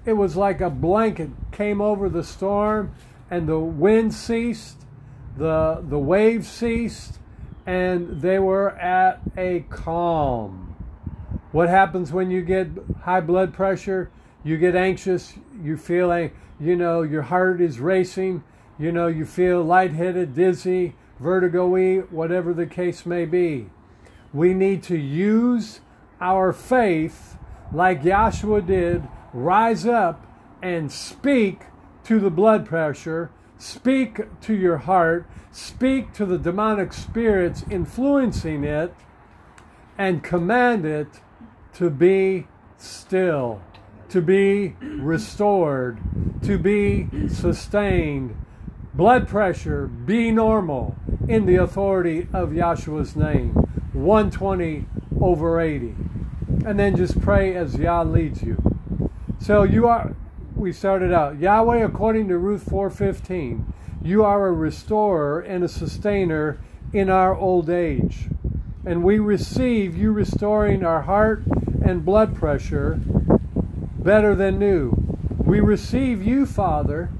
it 0.04 0.12
was 0.12 0.36
like 0.36 0.60
a 0.60 0.70
blanket 0.70 1.30
came 1.52 1.80
over 1.80 2.08
the 2.08 2.24
storm, 2.24 2.94
and 3.30 3.48
the 3.48 3.58
wind 3.58 4.14
ceased, 4.14 4.86
the, 5.36 5.84
the 5.86 5.98
waves 5.98 6.48
ceased, 6.48 7.18
and 7.66 8.22
they 8.22 8.38
were 8.38 8.70
at 8.70 9.20
a 9.36 9.66
calm. 9.68 10.74
What 11.52 11.68
happens 11.68 12.12
when 12.12 12.30
you 12.30 12.42
get 12.42 12.68
high 13.02 13.20
blood 13.20 13.52
pressure? 13.52 14.10
You 14.44 14.56
get 14.56 14.74
anxious, 14.74 15.34
you 15.62 15.76
feel, 15.76 16.12
a, 16.12 16.32
you 16.60 16.76
know, 16.76 17.02
your 17.02 17.22
heart 17.22 17.60
is 17.60 17.80
racing, 17.80 18.42
you 18.78 18.92
know, 18.92 19.06
you 19.06 19.24
feel 19.24 19.62
lightheaded, 19.62 20.34
dizzy, 20.34 20.94
vertigo 21.18 21.66
whatever 22.10 22.54
the 22.54 22.66
case 22.66 23.04
may 23.04 23.24
be. 23.24 23.70
We 24.32 24.54
need 24.54 24.82
to 24.84 24.96
use 24.96 25.80
our 26.20 26.52
faith 26.52 27.36
like 27.72 28.02
Yahshua 28.02 28.66
did, 28.66 29.06
rise 29.32 29.86
up 29.86 30.26
and 30.62 30.90
speak 30.90 31.62
to 32.04 32.18
the 32.18 32.30
blood 32.30 32.66
pressure, 32.66 33.30
speak 33.58 34.20
to 34.40 34.54
your 34.54 34.78
heart, 34.78 35.26
speak 35.50 36.12
to 36.14 36.24
the 36.24 36.38
demonic 36.38 36.92
spirits 36.92 37.64
influencing 37.70 38.64
it, 38.64 38.94
and 39.96 40.22
command 40.22 40.84
it 40.84 41.08
to 41.74 41.90
be 41.90 42.46
still, 42.76 43.60
to 44.10 44.22
be 44.22 44.74
restored, 44.80 45.98
to 46.42 46.58
be 46.58 47.08
sustained. 47.28 48.36
Blood 48.94 49.28
pressure, 49.28 49.86
be 49.86 50.30
normal 50.30 50.96
in 51.28 51.46
the 51.46 51.56
authority 51.56 52.26
of 52.32 52.50
Yahshua's 52.50 53.14
name. 53.14 53.52
120 53.92 54.86
over 55.20 55.60
80. 55.60 55.94
And 56.64 56.78
then 56.78 56.96
just 56.96 57.20
pray 57.20 57.54
as 57.54 57.76
Yah 57.76 58.02
leads 58.02 58.42
you. 58.42 58.56
So 59.40 59.62
you 59.62 59.86
are 59.86 60.14
we 60.56 60.72
started 60.72 61.12
out 61.12 61.38
Yahweh 61.38 61.78
according 61.84 62.26
to 62.28 62.36
Ruth 62.36 62.68
4:15 62.68 63.72
you 64.02 64.24
are 64.24 64.48
a 64.48 64.52
restorer 64.52 65.40
and 65.40 65.62
a 65.62 65.68
sustainer 65.68 66.58
in 66.92 67.08
our 67.08 67.36
old 67.36 67.70
age 67.70 68.28
and 68.84 69.04
we 69.04 69.20
receive 69.20 69.96
you 69.96 70.10
restoring 70.10 70.84
our 70.84 71.02
heart 71.02 71.44
and 71.82 72.04
blood 72.04 72.34
pressure 72.34 73.00
better 74.08 74.34
than 74.34 74.58
new 74.58 74.90
we 75.44 75.60
receive 75.60 76.22
you 76.22 76.46
father 76.46 77.10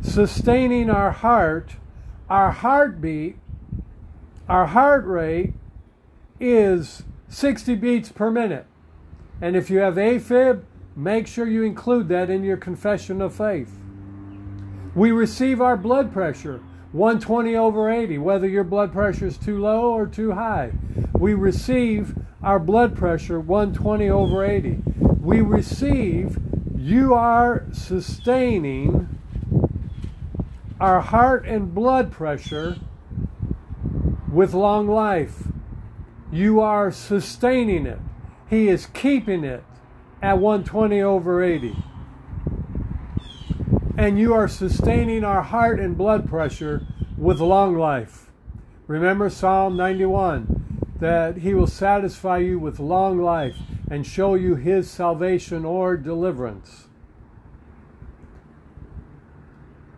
sustaining 0.00 0.88
our 0.88 1.10
heart 1.10 1.76
our 2.30 2.50
heartbeat 2.50 3.36
our 4.48 4.66
heart 4.66 5.04
rate 5.04 5.52
is 6.40 7.02
60 7.28 7.74
beats 7.74 8.10
per 8.10 8.30
minute 8.30 8.64
and 9.42 9.54
if 9.54 9.68
you 9.68 9.78
have 9.78 9.96
AFib 9.96 10.62
Make 10.98 11.26
sure 11.26 11.46
you 11.46 11.62
include 11.62 12.08
that 12.08 12.30
in 12.30 12.42
your 12.42 12.56
confession 12.56 13.20
of 13.20 13.34
faith. 13.34 13.78
We 14.94 15.12
receive 15.12 15.60
our 15.60 15.76
blood 15.76 16.10
pressure 16.10 16.62
120 16.92 17.54
over 17.54 17.90
80, 17.90 18.16
whether 18.16 18.48
your 18.48 18.64
blood 18.64 18.94
pressure 18.94 19.26
is 19.26 19.36
too 19.36 19.60
low 19.60 19.92
or 19.92 20.06
too 20.06 20.32
high. 20.32 20.72
We 21.12 21.34
receive 21.34 22.16
our 22.42 22.58
blood 22.58 22.96
pressure 22.96 23.38
120 23.38 24.08
over 24.08 24.42
80. 24.42 24.78
We 25.26 25.40
receive, 25.40 26.38
you 26.78 27.12
are 27.12 27.64
sustaining 27.72 29.08
our 30.78 31.00
heart 31.00 31.44
and 31.44 31.74
blood 31.74 32.12
pressure 32.12 32.76
with 34.30 34.54
long 34.54 34.86
life. 34.86 35.48
You 36.30 36.60
are 36.60 36.92
sustaining 36.92 37.86
it. 37.86 37.98
He 38.48 38.68
is 38.68 38.86
keeping 38.86 39.42
it 39.42 39.64
at 40.22 40.38
120 40.38 41.02
over 41.02 41.42
80. 41.42 41.74
And 43.98 44.20
you 44.20 44.32
are 44.32 44.46
sustaining 44.46 45.24
our 45.24 45.42
heart 45.42 45.80
and 45.80 45.98
blood 45.98 46.28
pressure 46.28 46.86
with 47.18 47.40
long 47.40 47.76
life. 47.76 48.30
Remember 48.86 49.28
Psalm 49.28 49.76
91 49.76 50.92
that 51.00 51.38
He 51.38 51.52
will 51.52 51.66
satisfy 51.66 52.38
you 52.38 52.60
with 52.60 52.78
long 52.78 53.18
life 53.18 53.56
and 53.90 54.06
show 54.06 54.34
you 54.34 54.56
His 54.56 54.90
salvation 54.90 55.64
or 55.64 55.96
deliverance. 55.96 56.88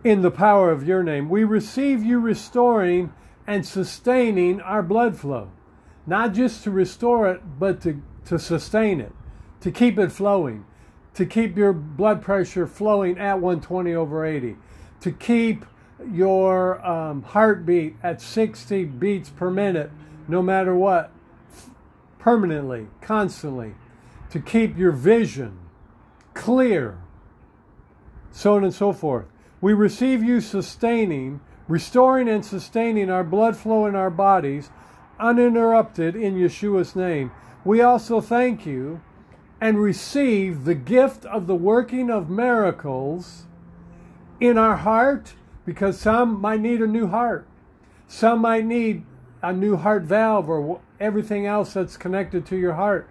In 0.03 0.21
the 0.21 0.31
power 0.31 0.71
of 0.71 0.87
your 0.87 1.03
name, 1.03 1.29
we 1.29 1.43
receive 1.43 2.03
you 2.03 2.19
restoring 2.19 3.13
and 3.45 3.65
sustaining 3.65 4.61
our 4.61 4.81
blood 4.83 5.17
flow. 5.17 5.51
Not 6.05 6.33
just 6.33 6.63
to 6.63 6.71
restore 6.71 7.29
it, 7.29 7.41
but 7.59 7.81
to, 7.81 8.01
to 8.25 8.39
sustain 8.39 9.01
it 9.01 9.11
to 9.61 9.71
keep 9.71 9.99
it 9.99 10.11
flowing, 10.11 10.65
to 11.13 11.25
keep 11.25 11.57
your 11.57 11.73
blood 11.73 12.21
pressure 12.21 12.65
flowing 12.65 13.17
at 13.17 13.35
120 13.35 13.93
over 13.93 14.25
80, 14.25 14.55
to 15.01 15.11
keep 15.11 15.65
your 16.11 16.85
um, 16.85 17.23
heartbeat 17.23 17.95
at 18.01 18.21
60 18.21 18.85
beats 18.85 19.29
per 19.29 19.49
minute, 19.49 19.91
no 20.27 20.41
matter 20.41 20.75
what, 20.75 21.11
permanently, 22.19 22.87
constantly, 23.01 23.73
to 24.29 24.39
keep 24.39 24.77
your 24.77 24.91
vision 24.91 25.57
clear, 26.33 26.99
so 28.31 28.55
on 28.55 28.63
and 28.63 28.73
so 28.73 28.93
forth. 28.93 29.25
We 29.61 29.73
receive 29.73 30.23
you 30.23 30.39
sustaining, 30.39 31.41
restoring 31.67 32.29
and 32.29 32.45
sustaining 32.45 33.09
our 33.09 33.23
blood 33.23 33.57
flow 33.57 33.85
in 33.85 33.95
our 33.95 34.11
bodies 34.11 34.69
uninterrupted 35.19 36.15
in 36.15 36.35
Yeshua's 36.35 36.95
name. 36.95 37.31
We 37.65 37.81
also 37.81 38.21
thank 38.21 38.65
you 38.65 39.01
and 39.59 39.81
receive 39.81 40.63
the 40.63 40.75
gift 40.75 41.25
of 41.25 41.47
the 41.47 41.55
working 41.55 42.09
of 42.09 42.29
miracles 42.29 43.45
in 44.39 44.57
our 44.57 44.77
heart 44.77 45.33
because 45.65 45.99
some 45.99 46.39
might 46.39 46.61
need 46.61 46.81
a 46.81 46.87
new 46.87 47.07
heart. 47.07 47.45
Some 48.07 48.39
might 48.39 48.65
need 48.65 49.03
a 49.41 49.53
new 49.53 49.77
heart 49.77 50.03
valve 50.03 50.49
or 50.49 50.81
everything 50.99 51.45
else 51.45 51.73
that's 51.73 51.97
connected 51.97 52.45
to 52.47 52.57
your 52.57 52.73
heart. 52.73 53.09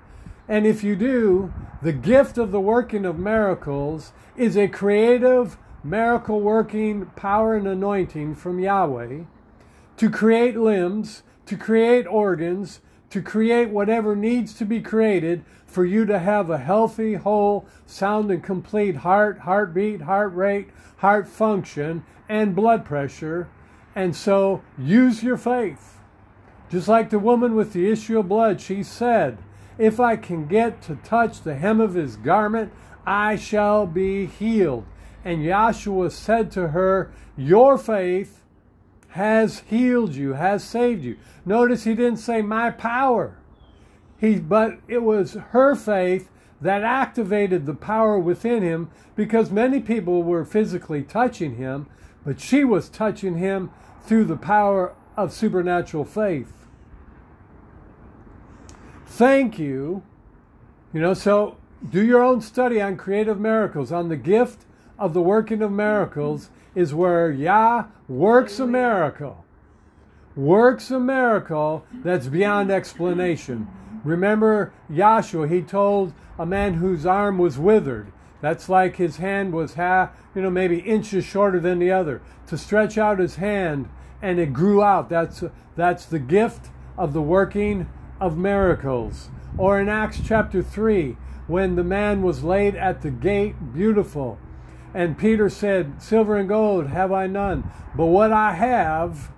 And 0.48 0.66
if 0.66 0.82
you 0.82 0.96
do, 0.96 1.52
the 1.82 1.92
gift 1.92 2.38
of 2.38 2.50
the 2.50 2.60
working 2.60 3.04
of 3.04 3.18
miracles 3.18 4.12
is 4.36 4.56
a 4.56 4.68
creative, 4.68 5.56
miracle 5.84 6.40
working 6.40 7.06
power 7.16 7.54
and 7.54 7.66
anointing 7.66 8.34
from 8.34 8.58
Yahweh 8.58 9.24
to 9.96 10.10
create 10.10 10.56
limbs, 10.56 11.22
to 11.46 11.56
create 11.56 12.06
organs, 12.06 12.80
to 13.10 13.20
create 13.22 13.70
whatever 13.70 14.14
needs 14.14 14.54
to 14.54 14.64
be 14.64 14.80
created 14.80 15.44
for 15.66 15.84
you 15.84 16.06
to 16.06 16.18
have 16.18 16.50
a 16.50 16.58
healthy, 16.58 17.14
whole, 17.14 17.66
sound, 17.86 18.30
and 18.30 18.42
complete 18.42 18.96
heart, 18.96 19.40
heartbeat, 19.40 20.02
heart 20.02 20.34
rate, 20.34 20.68
heart 20.98 21.26
function, 21.26 22.04
and 22.28 22.54
blood 22.54 22.84
pressure. 22.84 23.48
And 23.94 24.14
so 24.14 24.62
use 24.78 25.22
your 25.22 25.36
faith. 25.36 25.97
Just 26.70 26.88
like 26.88 27.10
the 27.10 27.18
woman 27.18 27.54
with 27.54 27.72
the 27.72 27.90
issue 27.90 28.18
of 28.18 28.28
blood, 28.28 28.60
she 28.60 28.82
said, 28.82 29.38
If 29.78 29.98
I 29.98 30.16
can 30.16 30.46
get 30.46 30.82
to 30.82 30.96
touch 30.96 31.42
the 31.42 31.54
hem 31.54 31.80
of 31.80 31.94
his 31.94 32.16
garment, 32.16 32.72
I 33.06 33.36
shall 33.36 33.86
be 33.86 34.26
healed. 34.26 34.84
And 35.24 35.42
Yahshua 35.42 36.12
said 36.12 36.50
to 36.52 36.68
her, 36.68 37.10
Your 37.36 37.78
faith 37.78 38.42
has 39.10 39.60
healed 39.60 40.14
you, 40.14 40.34
has 40.34 40.62
saved 40.62 41.02
you. 41.04 41.16
Notice 41.46 41.84
he 41.84 41.94
didn't 41.94 42.18
say 42.18 42.42
my 42.42 42.70
power. 42.70 43.38
He, 44.18 44.38
but 44.38 44.78
it 44.88 45.02
was 45.02 45.34
her 45.50 45.74
faith 45.74 46.28
that 46.60 46.82
activated 46.82 47.64
the 47.64 47.74
power 47.74 48.18
within 48.18 48.62
him 48.62 48.90
because 49.16 49.50
many 49.50 49.80
people 49.80 50.22
were 50.22 50.44
physically 50.44 51.02
touching 51.02 51.56
him, 51.56 51.86
but 52.24 52.40
she 52.40 52.64
was 52.64 52.88
touching 52.88 53.38
him 53.38 53.70
through 54.02 54.24
the 54.24 54.36
power 54.36 54.94
of 55.16 55.32
supernatural 55.32 56.04
faith. 56.04 56.52
Thank 59.08 59.58
you. 59.58 60.02
You 60.92 61.00
know, 61.00 61.14
so 61.14 61.56
do 61.90 62.04
your 62.04 62.22
own 62.22 62.40
study 62.40 62.80
on 62.80 62.96
creative 62.96 63.40
miracles, 63.40 63.90
on 63.90 64.08
the 64.08 64.16
gift 64.16 64.64
of 64.98 65.14
the 65.14 65.22
working 65.22 65.62
of 65.62 65.72
miracles, 65.72 66.50
is 66.74 66.94
where 66.94 67.30
Yah 67.30 67.86
works 68.06 68.60
a 68.60 68.66
miracle. 68.66 69.44
Works 70.36 70.90
a 70.90 71.00
miracle 71.00 71.84
that's 71.92 72.28
beyond 72.28 72.70
explanation. 72.70 73.66
Remember 74.04 74.72
Yahshua, 74.90 75.50
he 75.50 75.62
told 75.62 76.12
a 76.38 76.46
man 76.46 76.74
whose 76.74 77.04
arm 77.04 77.38
was 77.38 77.58
withered. 77.58 78.12
That's 78.40 78.68
like 78.68 78.96
his 78.96 79.16
hand 79.16 79.52
was 79.52 79.74
half, 79.74 80.10
you 80.34 80.42
know, 80.42 80.50
maybe 80.50 80.78
inches 80.78 81.24
shorter 81.24 81.58
than 81.58 81.80
the 81.80 81.90
other. 81.90 82.22
To 82.46 82.56
stretch 82.56 82.96
out 82.96 83.18
his 83.18 83.36
hand 83.36 83.88
and 84.22 84.38
it 84.38 84.52
grew 84.52 84.82
out. 84.82 85.08
That's 85.08 85.42
that's 85.74 86.04
the 86.04 86.20
gift 86.20 86.70
of 86.96 87.12
the 87.12 87.22
working 87.22 87.88
of 88.20 88.36
miracles. 88.36 89.28
Or 89.56 89.80
in 89.80 89.88
Acts 89.88 90.20
chapter 90.24 90.62
3, 90.62 91.16
when 91.46 91.76
the 91.76 91.84
man 91.84 92.22
was 92.22 92.44
laid 92.44 92.74
at 92.74 93.02
the 93.02 93.10
gate, 93.10 93.72
beautiful. 93.72 94.38
And 94.94 95.18
Peter 95.18 95.48
said, 95.48 96.02
Silver 96.02 96.36
and 96.36 96.48
gold 96.48 96.88
have 96.88 97.12
I 97.12 97.26
none, 97.26 97.70
but 97.96 98.06
what 98.06 98.32
I 98.32 98.54
have, 98.54 99.30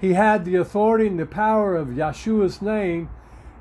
he 0.00 0.14
had 0.14 0.44
the 0.44 0.56
authority 0.56 1.06
and 1.06 1.18
the 1.18 1.26
power 1.26 1.76
of 1.76 1.88
Yeshua's 1.88 2.62
name. 2.62 3.10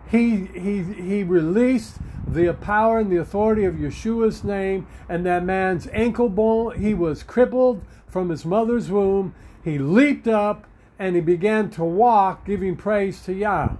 He, 0.09 0.45
he, 0.47 0.83
he 0.83 1.23
released 1.23 1.97
the 2.27 2.53
power 2.53 2.99
and 2.99 3.11
the 3.11 3.17
authority 3.17 3.65
of 3.65 3.75
Yeshua's 3.75 4.43
name, 4.43 4.87
and 5.07 5.25
that 5.25 5.43
man's 5.43 5.87
ankle 5.91 6.29
bone, 6.29 6.79
he 6.79 6.93
was 6.93 7.23
crippled 7.23 7.83
from 8.07 8.29
his 8.29 8.45
mother's 8.45 8.89
womb. 8.89 9.33
He 9.63 9.77
leaped 9.77 10.27
up 10.27 10.65
and 10.97 11.15
he 11.15 11.21
began 11.21 11.69
to 11.71 11.83
walk, 11.83 12.45
giving 12.45 12.75
praise 12.75 13.21
to 13.23 13.33
Yah. 13.33 13.77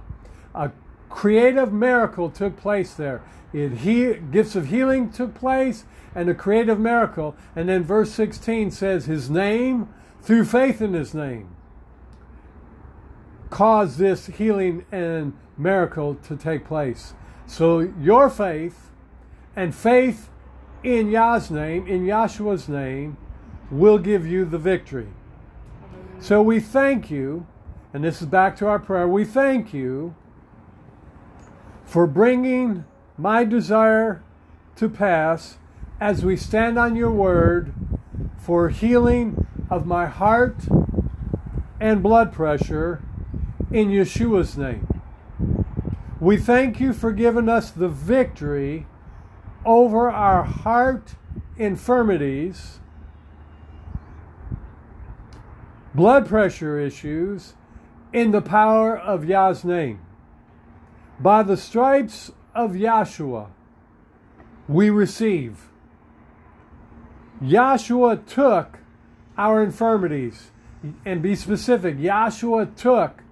A 0.54 0.70
creative 1.08 1.72
miracle 1.72 2.30
took 2.30 2.56
place 2.56 2.94
there. 2.94 3.22
It 3.52 3.78
he, 3.78 4.14
gifts 4.14 4.54
of 4.54 4.66
healing 4.66 5.10
took 5.10 5.34
place 5.34 5.84
and 6.14 6.28
a 6.28 6.34
creative 6.34 6.78
miracle. 6.78 7.36
And 7.54 7.68
then 7.68 7.84
verse 7.84 8.12
16 8.12 8.70
says, 8.70 9.06
His 9.06 9.28
name, 9.30 9.88
through 10.22 10.44
faith 10.44 10.80
in 10.80 10.92
His 10.94 11.14
name, 11.14 11.54
caused 13.50 13.98
this 13.98 14.26
healing 14.26 14.84
and 14.92 15.32
miracle 15.58 16.14
to 16.14 16.36
take 16.36 16.64
place. 16.64 17.14
So 17.46 17.80
your 18.00 18.30
faith 18.30 18.90
and 19.56 19.74
faith 19.74 20.30
in 20.82 21.10
Yah's 21.10 21.50
name, 21.50 21.86
in 21.86 22.06
Yahshua's 22.06 22.68
name, 22.68 23.16
will 23.70 23.98
give 23.98 24.26
you 24.26 24.44
the 24.44 24.58
victory. 24.58 25.08
So 26.20 26.42
we 26.42 26.60
thank 26.60 27.10
you, 27.10 27.46
and 27.92 28.04
this 28.04 28.20
is 28.20 28.26
back 28.26 28.56
to 28.58 28.66
our 28.66 28.78
prayer. 28.78 29.08
We 29.08 29.24
thank 29.24 29.72
you 29.74 30.14
for 31.90 32.06
bringing 32.06 32.84
my 33.18 33.42
desire 33.42 34.22
to 34.76 34.88
pass 34.88 35.58
as 36.00 36.24
we 36.24 36.36
stand 36.36 36.78
on 36.78 36.94
your 36.94 37.10
word 37.10 37.74
for 38.38 38.68
healing 38.68 39.44
of 39.68 39.84
my 39.84 40.06
heart 40.06 40.54
and 41.80 42.00
blood 42.00 42.32
pressure 42.32 43.02
in 43.72 43.88
Yeshua's 43.88 44.56
name. 44.56 44.86
We 46.20 46.36
thank 46.36 46.78
you 46.78 46.92
for 46.92 47.10
giving 47.10 47.48
us 47.48 47.72
the 47.72 47.88
victory 47.88 48.86
over 49.64 50.08
our 50.08 50.44
heart 50.44 51.16
infirmities, 51.56 52.78
blood 55.92 56.28
pressure 56.28 56.78
issues, 56.78 57.54
in 58.12 58.30
the 58.30 58.42
power 58.42 58.96
of 58.96 59.24
Yah's 59.24 59.64
name. 59.64 59.98
By 61.20 61.42
the 61.42 61.56
stripes 61.56 62.32
of 62.54 62.72
Yahshua, 62.72 63.48
we 64.68 64.88
receive. 64.88 65.68
Yahshua 67.42 68.26
took 68.26 68.78
our 69.36 69.62
infirmities. 69.62 70.50
And 71.04 71.20
be 71.20 71.36
specific, 71.36 71.98
Yahshua 71.98 72.74
took 72.74 73.22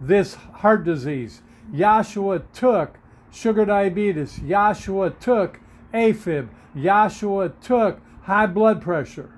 this 0.00 0.34
heart 0.34 0.84
disease. 0.84 1.42
Yahshua 1.70 2.44
took 2.54 2.98
sugar 3.30 3.66
diabetes. 3.66 4.38
Yahshua 4.38 5.18
took 5.18 5.60
AFib. 5.92 6.48
Yahshua 6.74 7.52
took 7.60 8.00
high 8.22 8.46
blood 8.46 8.80
pressure. 8.80 9.32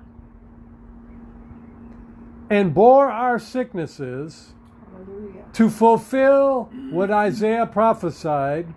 And 2.49 2.73
bore 2.73 3.11
our 3.11 3.37
sicknesses 3.37 4.53
To 5.53 5.69
fulfill 5.69 6.65
what 6.89 7.11
Isaiah 7.11 7.65
prophesied. 7.65 8.73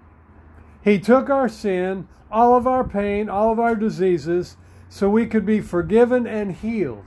He 0.82 0.98
took 0.98 1.28
our 1.28 1.48
sin, 1.48 2.08
all 2.30 2.56
of 2.56 2.66
our 2.66 2.84
pain, 2.84 3.28
all 3.28 3.52
of 3.52 3.60
our 3.60 3.74
diseases, 3.74 4.56
so 4.88 5.08
we 5.08 5.26
could 5.26 5.44
be 5.44 5.60
forgiven 5.60 6.26
and 6.26 6.52
healed. 6.52 7.04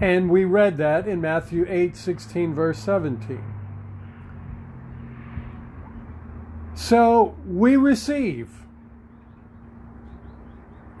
And 0.00 0.30
we 0.30 0.44
read 0.44 0.76
that 0.76 1.06
in 1.06 1.20
Matthew 1.20 1.64
8 1.68 1.96
16, 1.96 2.54
verse 2.54 2.78
17. 2.78 3.42
So 6.74 7.34
we 7.46 7.76
receive. 7.76 8.50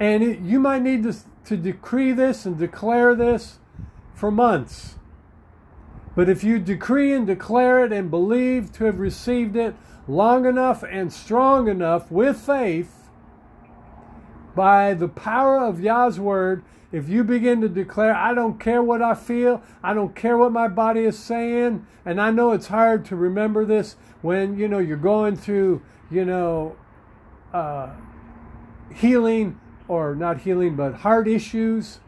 And 0.00 0.22
it, 0.22 0.40
you 0.40 0.58
might 0.58 0.82
need 0.82 1.02
to, 1.02 1.14
to 1.44 1.56
decree 1.56 2.12
this 2.12 2.46
and 2.46 2.58
declare 2.58 3.14
this 3.14 3.58
for 4.14 4.30
months. 4.30 4.96
But 6.16 6.30
if 6.30 6.42
you 6.42 6.58
decree 6.58 7.12
and 7.12 7.26
declare 7.26 7.84
it 7.84 7.92
and 7.92 8.10
believe 8.10 8.72
to 8.72 8.84
have 8.86 8.98
received 8.98 9.54
it 9.54 9.76
long 10.08 10.46
enough 10.46 10.82
and 10.82 11.12
strong 11.12 11.68
enough 11.68 12.10
with 12.10 12.40
faith, 12.40 13.10
by 14.54 14.94
the 14.94 15.08
power 15.08 15.60
of 15.60 15.80
Yah's 15.80 16.18
word, 16.18 16.64
if 16.90 17.10
you 17.10 17.22
begin 17.22 17.60
to 17.60 17.68
declare, 17.68 18.14
I 18.14 18.32
don't 18.32 18.58
care 18.58 18.82
what 18.82 19.02
I 19.02 19.14
feel, 19.14 19.62
I 19.82 19.92
don't 19.92 20.16
care 20.16 20.38
what 20.38 20.52
my 20.52 20.68
body 20.68 21.00
is 21.00 21.18
saying, 21.18 21.86
and 22.06 22.18
I 22.18 22.30
know 22.30 22.52
it's 22.52 22.68
hard 22.68 23.04
to 23.06 23.16
remember 23.16 23.66
this 23.66 23.96
when 24.22 24.58
you 24.58 24.66
know 24.66 24.78
you're 24.78 24.96
going 24.96 25.36
through, 25.36 25.82
you 26.10 26.24
know, 26.24 26.76
uh, 27.52 27.90
healing 28.94 29.60
or 29.86 30.14
not 30.14 30.40
healing, 30.40 30.76
but 30.76 30.94
heart 30.94 31.28
issues. 31.28 32.00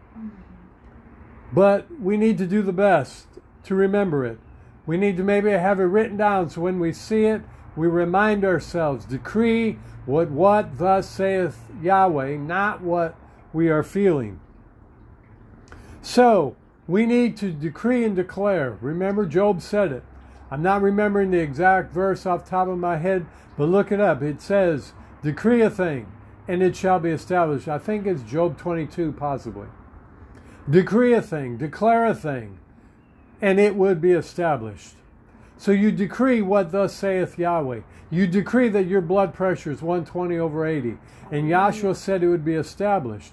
But 1.53 2.01
we 2.01 2.17
need 2.17 2.39
to 2.39 2.47
do 2.47 2.63
the 2.63 2.73
best 2.73 3.28
to 3.69 3.75
remember 3.75 4.25
it. 4.25 4.39
We 4.87 4.97
need 4.97 5.17
to 5.19 5.23
maybe 5.23 5.51
have 5.51 5.81
it 5.81 5.85
written 5.85 6.17
down 6.17 6.51
so 6.51 6.61
when 6.63 6.81
we 6.81 6.93
see 6.93 7.25
it, 7.25 7.43
we 7.77 7.87
remind 7.87 8.45
ourselves, 8.45 9.05
decree 9.05 9.79
what 10.05 10.31
what 10.31 10.79
thus 10.79 11.09
saith 11.09 11.59
Yahweh, 11.83 12.37
not 12.37 12.81
what 12.81 13.15
we 13.53 13.69
are 13.69 13.83
feeling. 13.83 14.41
So, 16.01 16.57
we 16.87 17.05
need 17.05 17.37
to 17.37 17.53
decree 17.53 18.05
and 18.05 18.17
declare. 18.17 18.79
Remember, 18.81 19.27
Job 19.27 19.61
said 19.61 19.93
it. 19.93 20.03
I'm 20.51 20.63
not 20.63 20.81
remembering 20.81 21.31
the 21.31 21.41
exact 21.41 21.93
verse 21.93 22.25
off 22.25 22.45
the 22.45 22.51
top 22.51 22.69
of 22.69 22.79
my 22.79 22.97
head, 22.97 23.27
but 23.59 23.69
look 23.69 23.93
it 23.93 24.01
up. 24.01 24.23
It 24.23 24.41
says, 24.41 24.95
Decree 25.23 25.61
a 25.61 25.69
thing, 25.69 26.11
and 26.47 26.63
it 26.63 26.75
shall 26.75 26.99
be 26.99 27.11
established. 27.11 27.69
I 27.69 27.79
think 27.79 28.07
it's 28.07 28.23
Job 28.23 28.57
22, 28.57 29.13
possibly. 29.13 29.67
Decree 30.69 31.13
a 31.13 31.21
thing, 31.21 31.59
declare 31.59 32.07
a 32.07 32.15
thing, 32.15 32.59
and 33.41 33.61
it 33.61 33.75
would 33.75 34.01
be 34.01 34.13
established. 34.13 34.95
So 35.57 35.73
you 35.73 35.91
decree 35.91 36.41
what 36.41 36.71
thus 36.71 36.95
saith 36.95 37.39
Yahweh. 37.39 37.81
You 38.11 38.27
decree 38.27 38.69
that 38.71 38.87
your 38.87 39.01
blood 39.01 39.35
pressure 39.35 39.73
is 39.73 39.83
120 39.83 40.39
over 40.39 40.65
80. 40.67 40.99
And 41.31 41.49
Yahshua 41.49 41.97
said 41.97 42.23
it 42.23 42.29
would 42.29 42.45
be 42.45 42.55
established. 42.55 43.33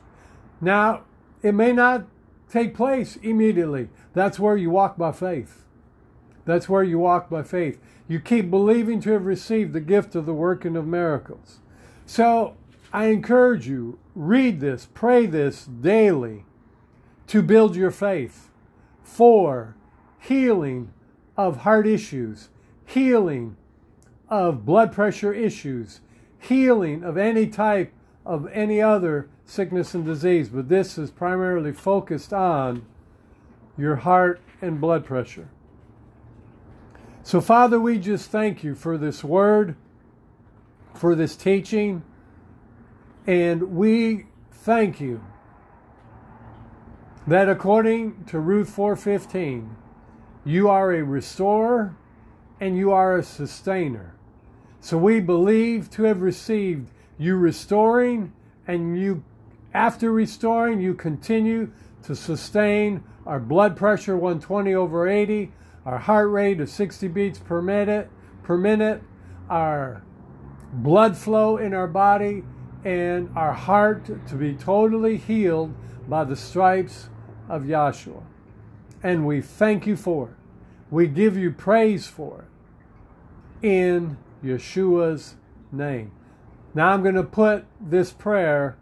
Now, 0.60 1.04
it 1.44 1.54
may 1.54 1.72
not 1.72 2.08
take 2.50 2.76
place 2.76 3.16
immediately. 3.18 3.90
That's 4.14 4.40
where 4.40 4.58
you 4.58 4.72
walk 4.72 4.98
by 4.98 5.12
faith. 5.12 5.66
That's 6.46 6.68
where 6.68 6.84
you 6.84 7.00
walk 7.00 7.30
by 7.30 7.44
faith. 7.44 7.80
You 8.08 8.20
keep 8.20 8.50
believing 8.50 9.02
to 9.02 9.12
have 9.12 9.26
received 9.26 9.74
the 9.74 9.80
gift 9.80 10.16
of 10.16 10.26
the 10.26 10.34
working 10.34 10.76
of 10.76 10.86
miracles. 10.86 11.60
So 12.06 12.56
I 12.94 13.06
encourage 13.06 13.68
you, 13.68 14.00
read 14.16 14.62
this, 14.62 14.88
pray 14.94 15.26
this 15.26 15.66
daily 15.66 16.46
to 17.28 17.42
build 17.42 17.76
your 17.76 17.92
faith 17.92 18.50
for 19.04 19.76
healing 20.28 20.92
of 21.38 21.58
heart 21.58 21.88
issues, 21.88 22.50
healing 22.86 23.58
of 24.30 24.66
blood 24.66 24.92
pressure 24.92 25.34
issues, 25.34 26.02
healing 26.40 27.04
of 27.04 27.18
any 27.18 27.48
type 27.48 27.92
of 28.26 28.48
any 28.52 28.82
other 28.82 29.30
sickness 29.46 29.94
and 29.94 30.06
disease. 30.06 30.50
But 30.50 30.70
this 30.70 30.98
is 30.98 31.12
primarily 31.12 31.72
focused 31.72 32.34
on 32.34 32.86
your 33.78 33.98
heart 33.98 34.42
and 34.62 34.82
blood 34.82 35.06
pressure. 35.06 35.50
So, 37.24 37.42
Father, 37.42 37.80
we 37.80 38.00
just 38.00 38.30
thank 38.30 38.64
you 38.64 38.76
for 38.76 38.98
this 38.98 39.24
word, 39.24 39.76
for 40.94 41.16
this 41.16 41.36
teaching, 41.36 42.04
and 43.28 43.76
we 43.76 44.28
thank 44.52 45.02
you 45.02 45.24
that 47.28 47.50
according 47.50 48.24
to 48.26 48.40
Ruth 48.40 48.70
4:15, 48.70 49.76
you 50.46 50.70
are 50.70 50.94
a 50.94 51.04
restorer 51.04 51.96
and 52.60 52.78
you 52.78 52.92
are 52.92 53.18
a 53.18 53.24
sustainer. 53.24 54.16
So 54.80 54.98
we 54.98 55.20
believe 55.20 55.90
to 55.92 56.04
have 56.04 56.22
received 56.22 56.92
you 57.18 57.36
restoring 57.36 58.32
and 58.68 58.98
you 58.98 59.24
after 59.74 60.12
restoring 60.12 60.80
you 60.80 60.94
continue 60.94 61.72
to 62.04 62.16
sustain 62.16 63.04
our 63.26 63.40
blood 63.40 63.76
pressure 63.76 64.16
120 64.16 64.74
over 64.74 65.10
80, 65.10 65.52
our 65.86 65.98
heart 65.98 66.30
rate 66.30 66.62
of 66.62 66.70
60 66.70 67.08
beats 67.10 67.40
per 67.40 67.62
minute, 67.62 68.10
per 68.44 68.58
minute, 68.58 69.02
our 69.50 70.04
blood 70.72 71.18
flow 71.18 71.58
in 71.58 71.74
our 71.74 71.88
body 71.88 72.44
and 72.84 73.30
our 73.36 73.54
heart 73.54 74.06
to 74.28 74.36
be 74.36 74.54
totally 74.54 75.18
healed 75.18 75.74
by 76.08 76.24
the 76.24 76.36
stripes 76.36 77.10
of 77.50 77.64
Yahshua. 77.64 78.24
And 79.04 79.26
we 79.26 79.42
thank 79.42 79.86
you 79.86 79.96
for 79.96 80.30
it. 80.30 80.36
We 80.90 81.08
give 81.08 81.38
you 81.38 81.52
praise 81.52 82.08
for 82.08 82.46
it 83.62 83.68
in 83.68 84.18
Yeshua's 84.44 85.36
name. 85.72 86.12
Now 86.74 86.90
I'm 86.90 87.04
going 87.04 87.16
to 87.16 87.24
put 87.24 87.66
this 87.80 88.12
prayer 88.12 88.78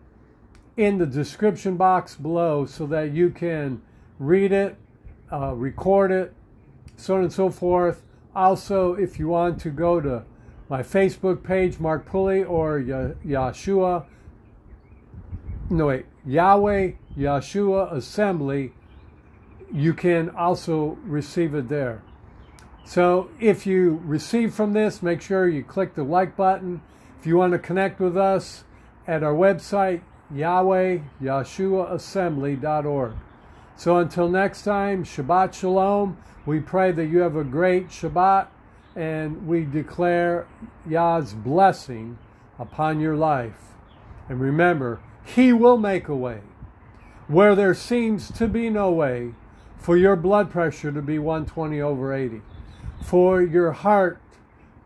in 0.76 0.98
the 0.98 1.06
description 1.06 1.78
box 1.78 2.16
below 2.16 2.66
so 2.66 2.88
that 2.88 3.12
you 3.12 3.30
can 3.30 3.82
read 4.20 4.52
it, 4.52 4.76
uh, 5.32 5.54
record 5.54 6.12
it, 6.12 6.34
so 6.96 7.16
on 7.16 7.24
and 7.24 7.34
so 7.34 7.50
forth. 7.50 8.04
Also, 8.36 8.96
if 8.96 9.20
you 9.20 9.28
want 9.28 9.60
to 9.62 9.70
go 9.70 10.02
to 10.02 10.24
my 10.70 10.82
Facebook 10.82 11.44
page, 11.44 11.80
Mark 11.80 12.06
Pulley, 12.06 12.44
or 12.44 12.80
Yahshua, 12.80 14.06
no 15.70 15.88
wait, 15.88 16.06
Yahweh 16.26 16.92
Yahshua 17.18 17.92
Assembly, 17.94 18.74
you 19.74 19.94
can 19.94 20.30
also 20.30 21.00
receive 21.04 21.56
it 21.56 21.68
there. 21.68 22.04
So 22.86 23.32
if 23.40 23.66
you 23.66 24.02
receive 24.06 24.54
from 24.54 24.74
this, 24.74 25.02
make 25.02 25.22
sure 25.22 25.48
you 25.48 25.64
click 25.64 25.96
the 25.96 26.04
like 26.04 26.36
button. 26.38 26.82
If 27.20 27.26
you 27.26 27.38
want 27.38 27.54
to 27.54 27.60
connect 27.60 28.00
with 28.00 28.16
us 28.16 28.66
at 29.08 29.24
our 29.24 29.34
website, 29.34 30.02
Yahweh 30.32 31.00
Yahshua 31.22 31.92
Assembly.org. 31.92 33.14
So 33.76 33.98
until 33.98 34.30
next 34.30 34.64
time, 34.64 35.04
Shabbat 35.04 35.54
Shalom. 35.54 36.18
We 36.46 36.60
pray 36.60 36.92
that 36.92 37.06
you 37.06 37.20
have 37.20 37.36
a 37.36 37.44
great 37.44 37.88
Shabbat 37.88 38.48
and 38.96 39.48
we 39.48 39.66
declare 39.66 40.46
Yah's 40.88 41.34
blessing 41.34 42.20
upon 42.60 43.00
your 43.00 43.16
life. 43.16 43.74
And 44.30 44.40
remember, 44.40 45.00
He 45.26 45.52
will 45.52 45.78
make 45.78 46.08
a 46.08 46.16
way 46.16 46.42
where 47.28 47.56
there 47.56 47.74
seems 47.74 48.30
to 48.34 48.48
be 48.48 48.70
no 48.70 48.92
way 48.92 49.34
for 49.84 49.98
your 49.98 50.16
blood 50.16 50.50
pressure 50.50 50.94
to 50.94 51.02
be 51.02 51.20
120 51.20 51.82
over 51.82 52.14
80, 52.14 52.42
for 53.04 53.42
your 53.42 53.74
heart 53.74 54.22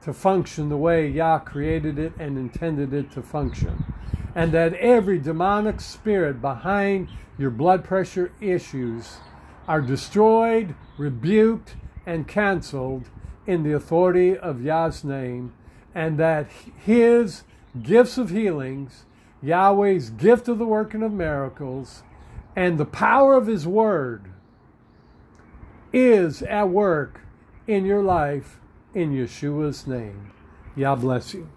to 0.02 0.12
function 0.12 0.70
the 0.70 0.78
way 0.78 1.08
Yah 1.08 1.38
created 1.38 2.00
it 2.00 2.14
and 2.18 2.36
intended 2.36 2.92
it 2.94 3.12
to 3.12 3.22
function, 3.22 3.94
and 4.34 4.52
that 4.52 4.74
every 4.74 5.20
demonic 5.20 5.82
spirit 5.82 6.42
behind 6.42 7.10
your 7.38 7.52
blood 7.52 7.84
pressure 7.84 8.32
issues 8.42 9.18
are 9.68 9.82
destroyed, 9.82 10.74
rebuked, 10.98 11.76
and 12.08 12.28
canceled 12.28 13.08
in 13.46 13.62
the 13.62 13.74
authority 13.74 14.36
of 14.36 14.64
Yah's 14.64 15.04
name, 15.04 15.54
and 15.94 16.18
that 16.18 16.50
His 16.84 17.44
gifts 17.84 18.18
of 18.18 18.32
healings, 18.32 19.06
Yahweh's 19.44 20.10
gift 20.10 20.48
of 20.48 20.58
the 20.58 20.66
working 20.66 21.04
of 21.04 21.14
miracles, 21.14 22.02
and 22.56 22.80
the 22.80 22.86
power 22.86 23.36
of 23.36 23.46
His 23.46 23.68
Word 23.68 24.32
is 25.94 26.42
at 26.44 26.70
work 26.70 27.22
in 27.68 27.86
your 27.86 28.04
life 28.04 28.60
in 28.94 29.12
Yeshua's 29.12 29.88
name. 29.88 30.32
Yah 30.76 30.96
bless 30.96 31.34
you. 31.34 31.50